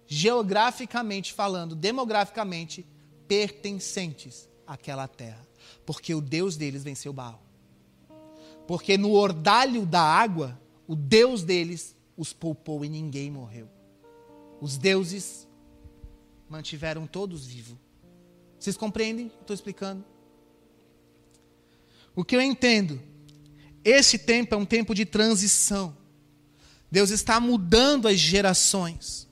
[0.07, 2.87] geograficamente falando, demograficamente,
[3.27, 5.47] pertencentes àquela terra.
[5.85, 7.43] Porque o Deus deles venceu Baal.
[8.67, 13.69] Porque no ordalho da água, o Deus deles os poupou e ninguém morreu.
[14.61, 15.47] Os deuses
[16.49, 17.77] mantiveram todos vivos.
[18.59, 19.31] Vocês compreendem?
[19.41, 20.05] Estou explicando.
[22.17, 23.01] O que eu entendo?
[23.85, 25.95] Esse tempo é um tempo de transição.
[26.91, 29.29] Deus está mudando as gerações.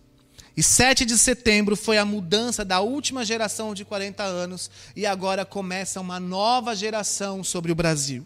[0.57, 5.45] E 7 de setembro foi a mudança da última geração de 40 anos, e agora
[5.45, 8.25] começa uma nova geração sobre o Brasil.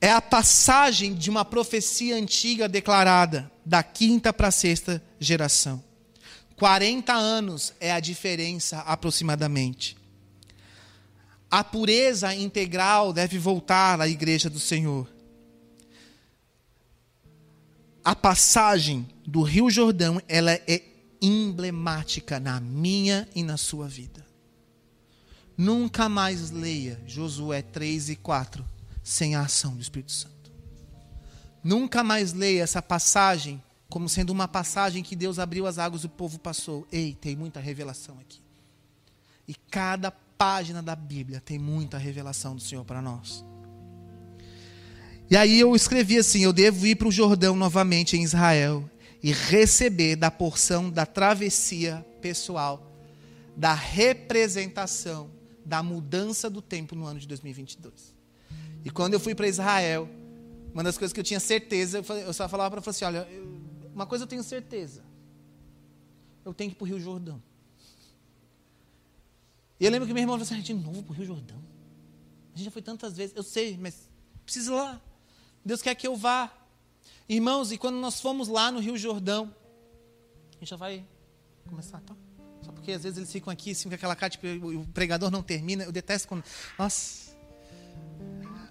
[0.00, 5.84] É a passagem de uma profecia antiga declarada, da quinta para a sexta geração.
[6.56, 9.96] 40 anos é a diferença aproximadamente.
[11.50, 15.08] A pureza integral deve voltar à igreja do Senhor.
[18.04, 20.82] A passagem do Rio Jordão, ela é
[21.20, 24.24] emblemática na minha e na sua vida.
[25.56, 28.64] Nunca mais leia Josué 3 e 4
[29.02, 30.52] sem a ação do Espírito Santo.
[31.64, 36.06] Nunca mais leia essa passagem como sendo uma passagem que Deus abriu as águas e
[36.06, 36.86] o povo passou.
[36.90, 38.40] Ei, tem muita revelação aqui.
[39.48, 43.44] E cada página da Bíblia tem muita revelação do Senhor para nós.
[45.30, 48.88] E aí eu escrevi assim: eu devo ir para o Jordão novamente em Israel
[49.22, 52.92] e receber da porção da travessia pessoal,
[53.56, 55.30] da representação
[55.64, 58.14] da mudança do tempo no ano de 2022.
[58.84, 60.08] E quando eu fui para Israel,
[60.72, 63.26] uma das coisas que eu tinha certeza, eu só falava para ela assim: olha,
[63.92, 65.02] uma coisa eu tenho certeza,
[66.44, 67.42] eu tenho que ir para o Rio Jordão.
[69.78, 71.58] E eu lembro que meu irmão falou assim, de novo para o Rio Jordão.
[72.54, 74.08] A gente já foi tantas vezes, eu sei, mas
[74.44, 75.00] preciso ir lá.
[75.64, 76.50] Deus quer que eu vá.
[77.28, 79.54] Irmãos, e quando nós fomos lá no Rio Jordão,
[80.52, 81.04] a gente já vai
[81.68, 82.14] começar, tá?
[82.62, 85.42] Só porque às vezes eles ficam aqui, assim, com aquela cara, tipo, o pregador não
[85.42, 85.84] termina.
[85.84, 86.44] Eu detesto quando.
[86.78, 87.36] Nossa.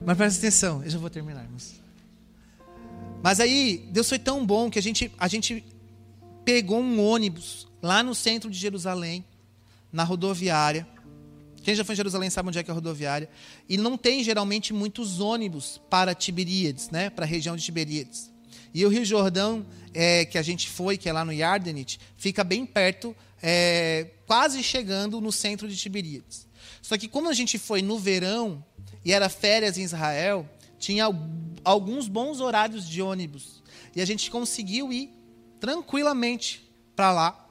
[0.03, 1.81] Mas presta atenção, eu já vou terminar, irmãos.
[3.21, 5.63] Mas aí, Deus foi tão bom que a gente, a gente
[6.43, 9.25] pegou um ônibus lá no centro de Jerusalém,
[9.91, 10.87] na rodoviária.
[11.65, 13.27] Quem já foi em Jerusalém sabe onde é que é a rodoviária.
[13.67, 17.09] E não tem geralmente muitos ônibus para Tiberíades, né?
[17.09, 18.31] para a região de Tiberíades.
[18.71, 22.43] E o Rio Jordão, é, que a gente foi, que é lá no Yardenit, fica
[22.43, 26.47] bem perto, é, quase chegando no centro de Tiberíades.
[26.83, 28.63] Só que como a gente foi no verão
[29.03, 30.47] e era férias em Israel,
[30.77, 31.05] tinha
[31.63, 33.63] alguns bons horários de ônibus.
[33.95, 35.09] E a gente conseguiu ir
[35.59, 37.44] tranquilamente para lá.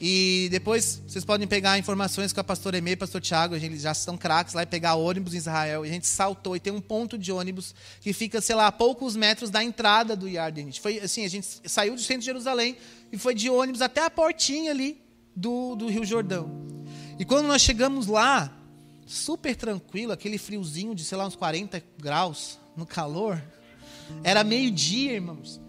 [0.00, 3.94] E depois vocês podem pegar informações com a pastora Emê e pastor Tiago, eles já
[3.94, 5.86] são craques lá e pegar ônibus em Israel.
[5.86, 8.72] E a gente saltou e tem um ponto de ônibus que fica, sei lá, a
[8.72, 10.80] poucos metros da entrada do Yardenit.
[10.80, 12.76] Foi assim, a gente saiu do centro de Jerusalém
[13.10, 15.00] e foi de ônibus até a portinha ali
[15.34, 16.50] do, do Rio Jordão.
[17.18, 18.52] E quando nós chegamos lá,
[19.06, 23.42] super tranquilo, aquele friozinho de, sei lá, uns 40 graus no calor.
[24.22, 25.60] Era meio-dia, irmãos.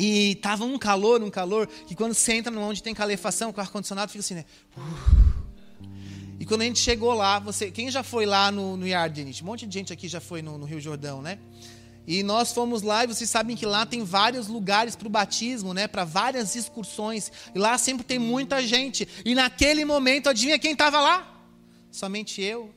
[0.00, 4.12] E tava um calor, um calor, que quando você entra onde tem calefação, com ar-condicionado,
[4.12, 4.44] fica assim, né?
[6.38, 9.42] E quando a gente chegou lá, você, quem já foi lá no, no Yard, gente?
[9.42, 11.40] Um monte de gente aqui já foi no, no Rio Jordão, né?
[12.06, 15.74] E nós fomos lá e vocês sabem que lá tem vários lugares para o batismo,
[15.74, 15.88] né?
[15.88, 17.32] Para várias excursões.
[17.52, 19.06] E lá sempre tem muita gente.
[19.24, 21.44] E naquele momento, adivinha quem estava lá?
[21.90, 22.72] Somente eu,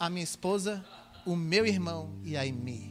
[0.00, 0.84] a minha esposa,
[1.24, 2.90] o meu irmão e a Aimee.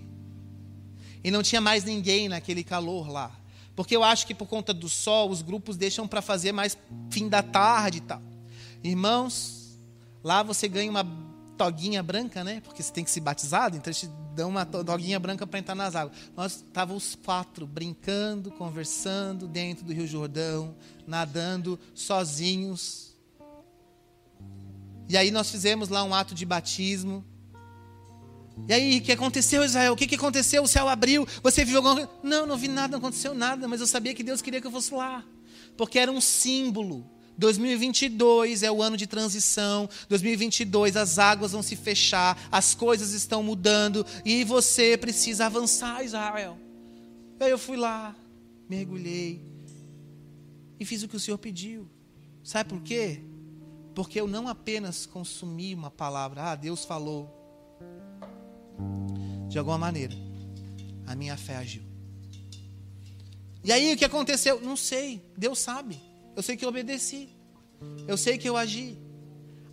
[1.21, 3.44] E não tinha mais ninguém naquele calor lá.
[3.75, 6.77] Porque eu acho que por conta do sol, os grupos deixam para fazer mais
[7.09, 8.21] fim da tarde e tal.
[8.83, 9.77] Irmãos,
[10.23, 11.05] lá você ganha uma
[11.57, 12.61] toguinha branca, né?
[12.61, 15.75] Porque você tem que ser batizado, então eles te dão uma toguinha branca para entrar
[15.75, 16.17] nas águas.
[16.35, 20.75] Nós estávamos os quatro brincando, conversando dentro do Rio Jordão,
[21.07, 23.15] nadando sozinhos.
[25.07, 27.23] E aí nós fizemos lá um ato de batismo.
[28.67, 29.93] E aí, o que aconteceu, Israel?
[29.93, 30.63] O que, que aconteceu?
[30.63, 31.27] O céu abriu.
[31.43, 32.09] Você viu alguma coisa?
[32.23, 33.67] Não, não vi nada, não aconteceu nada.
[33.67, 35.23] Mas eu sabia que Deus queria que eu fosse lá.
[35.75, 37.05] Porque era um símbolo
[37.37, 39.89] 2022 é o ano de transição.
[40.09, 46.57] 2022 as águas vão se fechar, as coisas estão mudando e você precisa avançar, Israel.
[47.39, 48.15] Aí eu fui lá,
[48.69, 49.41] mergulhei
[50.79, 51.89] e fiz o que o Senhor pediu.
[52.43, 53.21] Sabe por quê?
[53.93, 57.44] Porque eu não apenas consumi uma palavra, ah, Deus falou.
[59.47, 60.13] De alguma maneira,
[61.07, 61.83] a minha fé agiu.
[63.63, 64.61] E aí o que aconteceu?
[64.61, 65.99] Não sei, Deus sabe.
[66.35, 67.29] Eu sei que eu obedeci.
[68.07, 68.97] Eu sei que eu agi.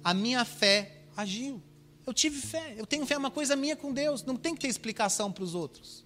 [0.03, 1.63] A minha fé agiu.
[2.07, 2.75] Eu tive fé.
[2.77, 4.25] Eu tenho fé, é uma coisa minha com Deus.
[4.25, 6.05] Não tem que ter explicação para os outros.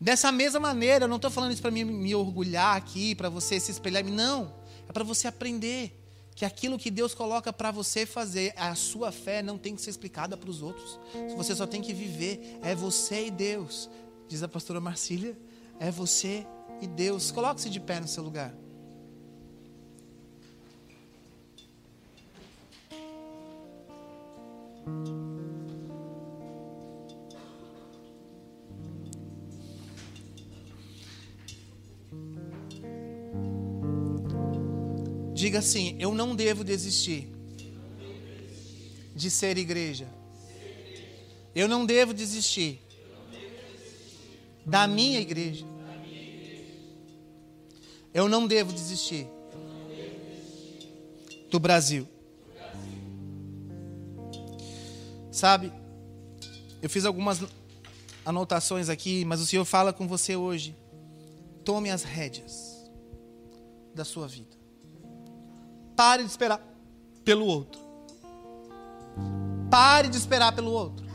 [0.00, 3.58] Dessa mesma maneira, eu não estou falando isso para me, me orgulhar aqui, para você
[3.58, 4.04] se espelhar.
[4.04, 4.54] Não.
[4.88, 6.05] É para você aprender
[6.36, 9.88] que aquilo que Deus coloca para você fazer, a sua fé não tem que ser
[9.88, 11.00] explicada para os outros.
[11.34, 12.58] Você só tem que viver.
[12.62, 13.88] É você e Deus.
[14.28, 15.34] Diz a pastora Marcília.
[15.80, 16.46] É você
[16.82, 17.30] e Deus.
[17.30, 18.54] Coloque-se de pé no seu lugar.
[35.36, 37.28] Diga assim: Eu não devo desistir
[39.14, 40.08] de ser igreja.
[41.54, 42.80] Eu não devo desistir
[44.64, 45.66] da minha igreja.
[48.14, 49.26] Eu não devo desistir
[51.50, 52.08] do Brasil.
[55.30, 55.70] Sabe,
[56.80, 57.40] eu fiz algumas
[58.24, 60.74] anotações aqui, mas o Senhor fala com você hoje.
[61.62, 62.90] Tome as rédeas
[63.94, 64.55] da sua vida.
[65.96, 66.60] Pare de esperar
[67.24, 67.80] pelo outro.
[69.70, 71.06] Pare de esperar pelo outro.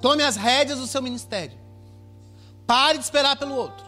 [0.00, 1.58] Tome as rédeas do seu ministério.
[2.66, 3.84] Pare de esperar pelo outro.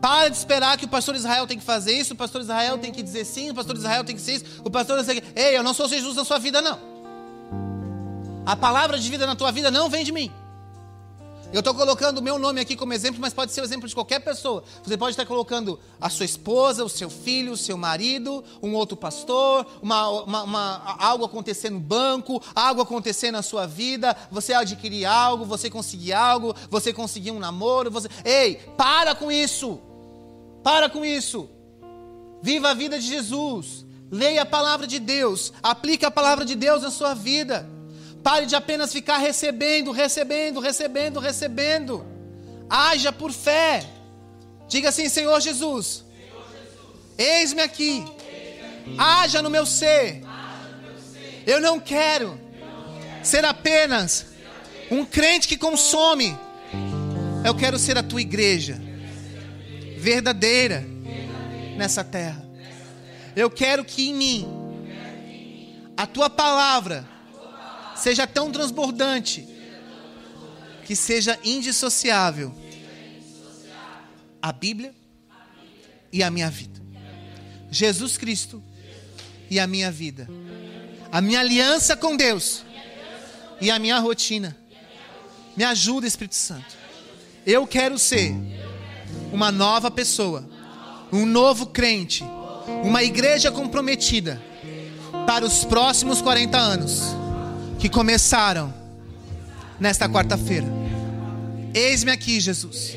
[0.00, 2.92] Pare de esperar que o pastor Israel tem que fazer isso, o pastor Israel tem
[2.92, 5.22] que dizer sim, o pastor Israel tem que ser isso, o pastor Israel...
[5.34, 6.78] Ei, eu não sou Jesus na sua vida, não.
[8.46, 10.32] A palavra de vida na tua vida não vem de mim.
[11.50, 13.94] Eu estou colocando o meu nome aqui como exemplo, mas pode ser o exemplo de
[13.94, 14.62] qualquer pessoa.
[14.84, 18.98] Você pode estar colocando a sua esposa, o seu filho, o seu marido, um outro
[18.98, 25.06] pastor, uma, uma, uma, algo acontecer no banco, algo acontecer na sua vida, você adquirir
[25.06, 27.90] algo, você conseguir algo, você conseguir um namoro.
[27.90, 28.08] Você...
[28.26, 29.80] Ei, para com isso!
[30.62, 31.48] Para com isso!
[32.42, 33.86] Viva a vida de Jesus!
[34.10, 37.77] Leia a palavra de Deus, aplique a palavra de Deus na sua vida.
[38.22, 42.06] Pare de apenas ficar recebendo, recebendo, recebendo, recebendo.
[42.68, 43.84] Haja por fé.
[44.68, 46.04] Diga assim: Senhor Jesus,
[47.16, 48.04] eis-me aqui.
[48.96, 50.22] Haja no meu ser.
[51.46, 52.38] Eu não quero
[53.22, 54.26] ser apenas
[54.90, 56.36] um crente que consome.
[57.44, 58.80] Eu quero ser a tua igreja
[59.96, 60.84] verdadeira
[61.76, 62.44] nessa terra.
[63.34, 64.48] Eu quero que em mim
[65.96, 67.08] a tua palavra
[67.98, 69.46] seja tão transbordante
[70.84, 72.54] que seja indissociável
[74.40, 74.94] a Bíblia
[76.12, 76.80] e a minha vida.
[77.70, 78.62] Jesus Cristo
[79.50, 80.28] e a minha vida.
[81.12, 82.64] A minha aliança com Deus
[83.60, 84.56] e a minha rotina.
[85.56, 86.76] Me ajuda, Espírito Santo.
[87.44, 88.34] Eu quero ser
[89.32, 90.48] uma nova pessoa,
[91.12, 92.22] um novo crente,
[92.82, 94.40] uma igreja comprometida
[95.26, 97.27] para os próximos 40 anos
[97.78, 98.72] que começaram
[99.78, 100.66] nesta quarta-feira.
[101.72, 102.96] Eis-me aqui, Jesus.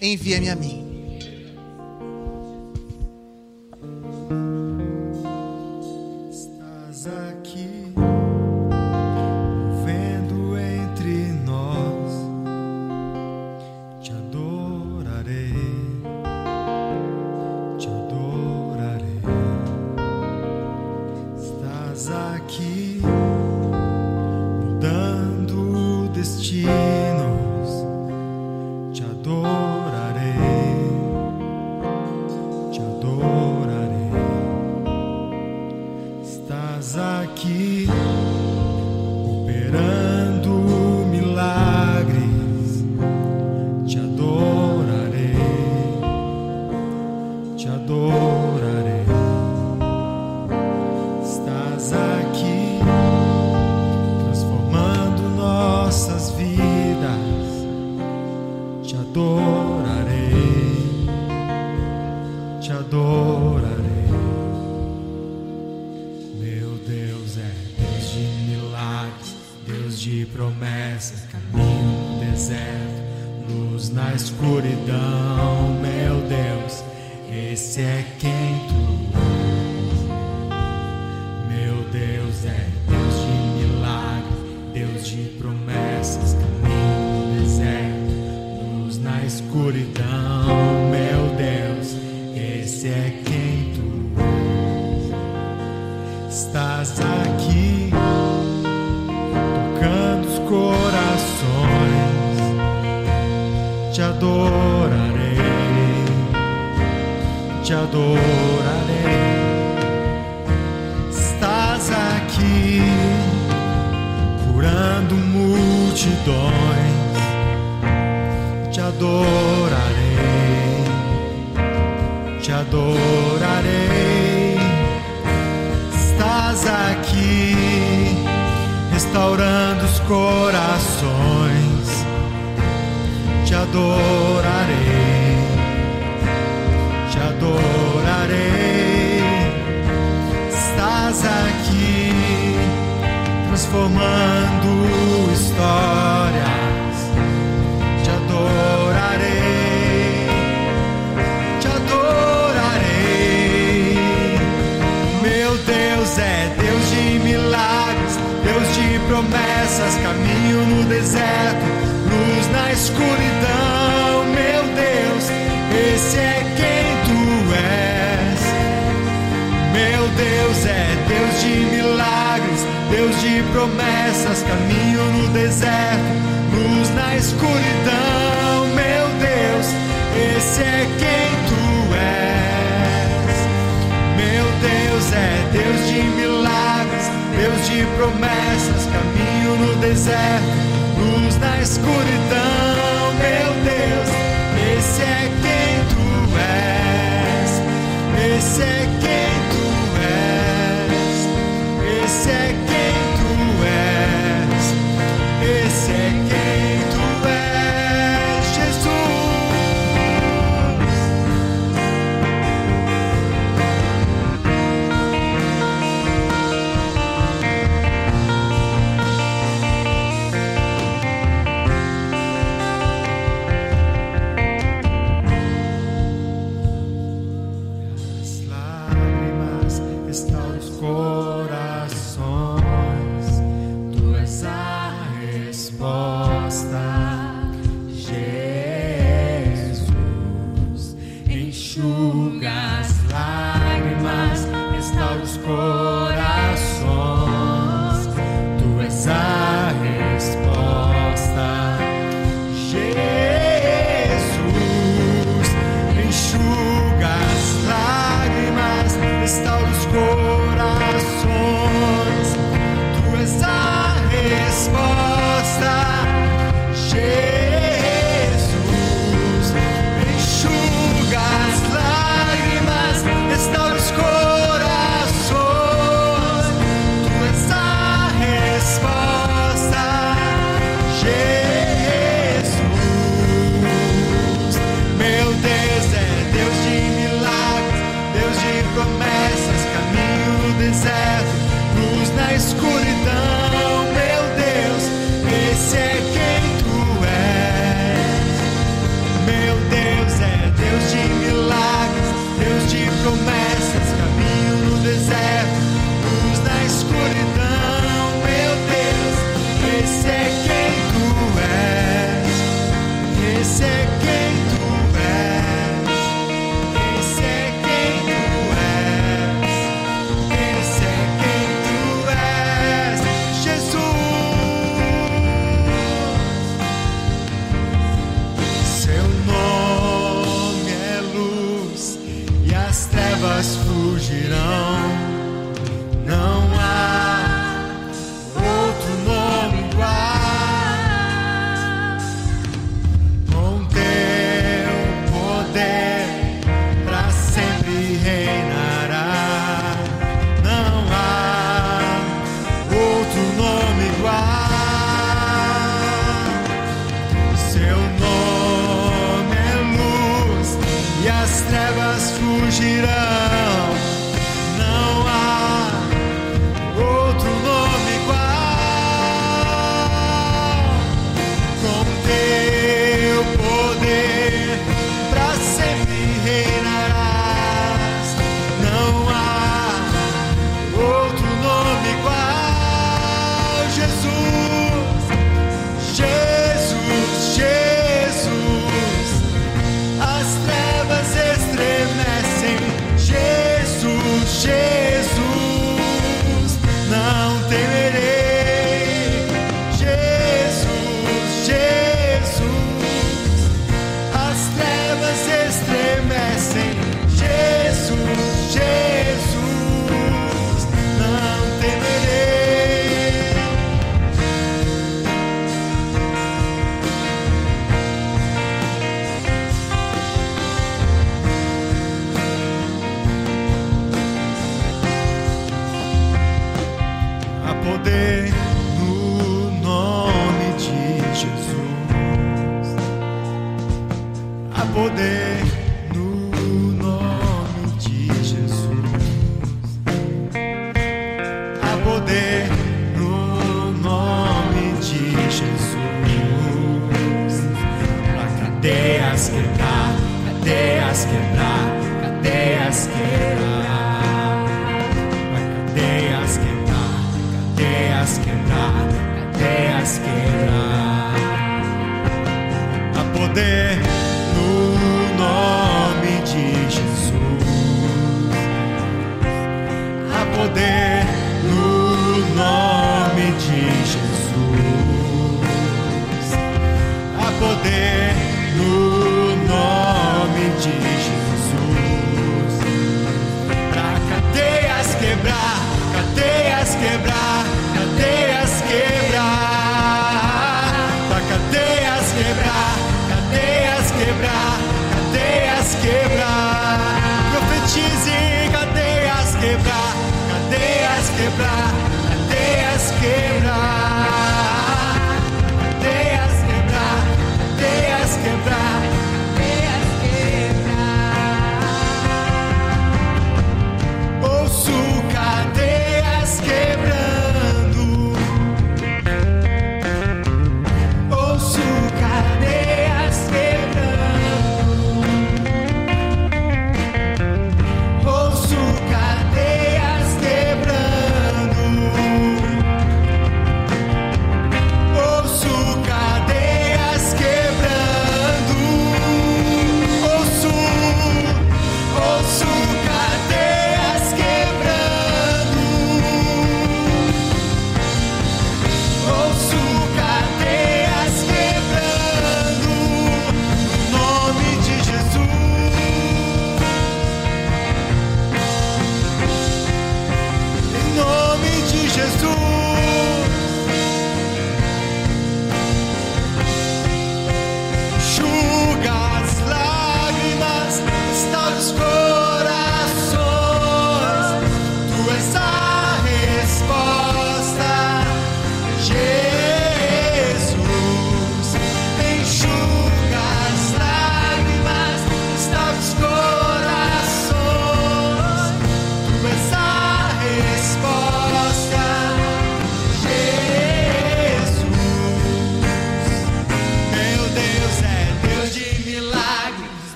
[0.00, 0.89] Envia-me a mim.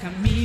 [0.00, 0.39] Caminho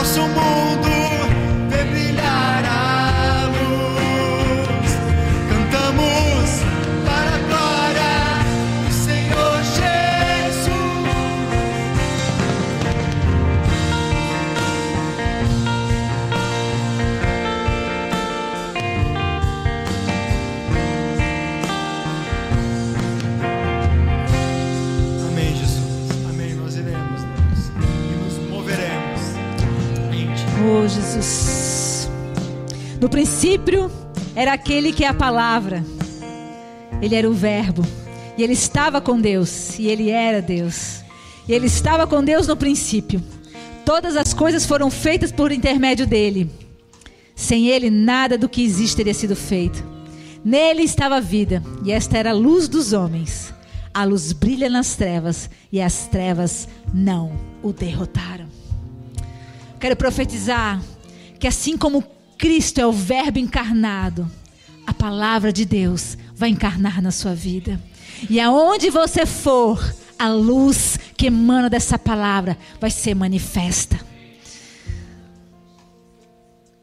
[0.00, 0.89] Posso o mundo
[33.10, 33.90] princípio
[34.34, 35.84] era aquele que é a palavra.
[37.02, 37.84] Ele era o Verbo.
[38.38, 39.78] E ele estava com Deus.
[39.78, 41.02] E ele era Deus.
[41.46, 43.22] E ele estava com Deus no princípio.
[43.84, 46.48] Todas as coisas foram feitas por intermédio dele.
[47.34, 49.84] Sem ele, nada do que existe teria sido feito.
[50.44, 53.52] Nele estava a vida, e esta era a luz dos homens.
[53.92, 57.32] A luz brilha nas trevas, e as trevas não
[57.62, 58.46] o derrotaram.
[59.80, 60.80] Quero profetizar
[61.38, 62.04] que assim como
[62.40, 64.26] Cristo é o Verbo encarnado,
[64.86, 67.78] a palavra de Deus vai encarnar na sua vida.
[68.30, 69.78] E aonde você for,
[70.18, 74.00] a luz que emana dessa palavra vai ser manifesta.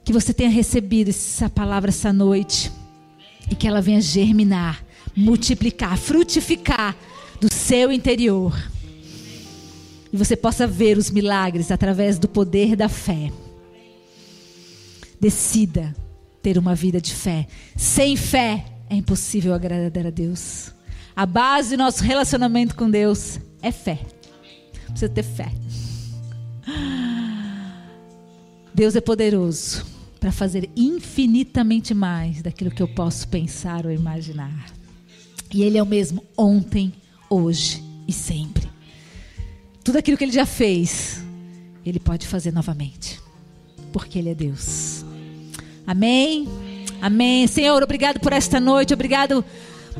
[0.04, 2.72] Que você tenha recebido essa palavra essa noite
[3.50, 4.86] e que ela venha germinar,
[5.16, 6.96] multiplicar, frutificar
[7.42, 8.56] do seu interior.
[10.14, 13.32] E você possa ver os milagres através do poder da fé.
[15.20, 15.96] Decida
[16.42, 17.48] ter uma vida de fé.
[17.76, 20.72] Sem fé é impossível agradar a Deus.
[21.16, 24.00] A base do nosso relacionamento com Deus é fé.
[24.88, 25.52] Precisa ter fé.
[28.74, 29.84] Deus é poderoso
[30.20, 34.72] para fazer infinitamente mais daquilo que eu posso pensar ou imaginar.
[35.54, 36.94] E Ele é o mesmo ontem,
[37.30, 38.70] hoje e sempre.
[39.84, 41.24] Tudo aquilo que Ele já fez,
[41.86, 43.20] Ele pode fazer novamente,
[43.92, 44.97] porque Ele é Deus.
[45.88, 46.46] Amém?
[47.02, 47.48] Amém.
[47.48, 49.44] Senhor, obrigado por esta noite, obrigado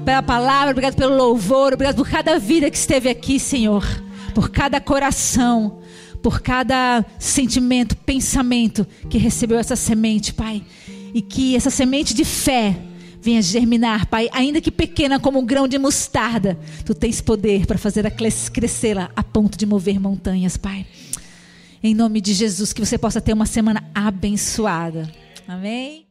[0.04, 3.86] pela palavra, obrigado pelo louvor, obrigado por cada vida que esteve aqui, Senhor,
[4.36, 5.80] por cada coração,
[6.22, 10.62] por cada sentimento, pensamento que recebeu essa semente, Pai.
[11.14, 12.78] E que essa semente de fé
[13.22, 17.78] venha germinar, Pai, ainda que pequena como um grão de mostarda, tu tens poder para
[17.78, 18.14] fazer
[18.52, 20.86] crescê-la a ponto de mover montanhas, Pai.
[21.82, 25.10] Em nome de Jesus, que você possa ter uma semana abençoada.
[25.48, 26.07] Amém.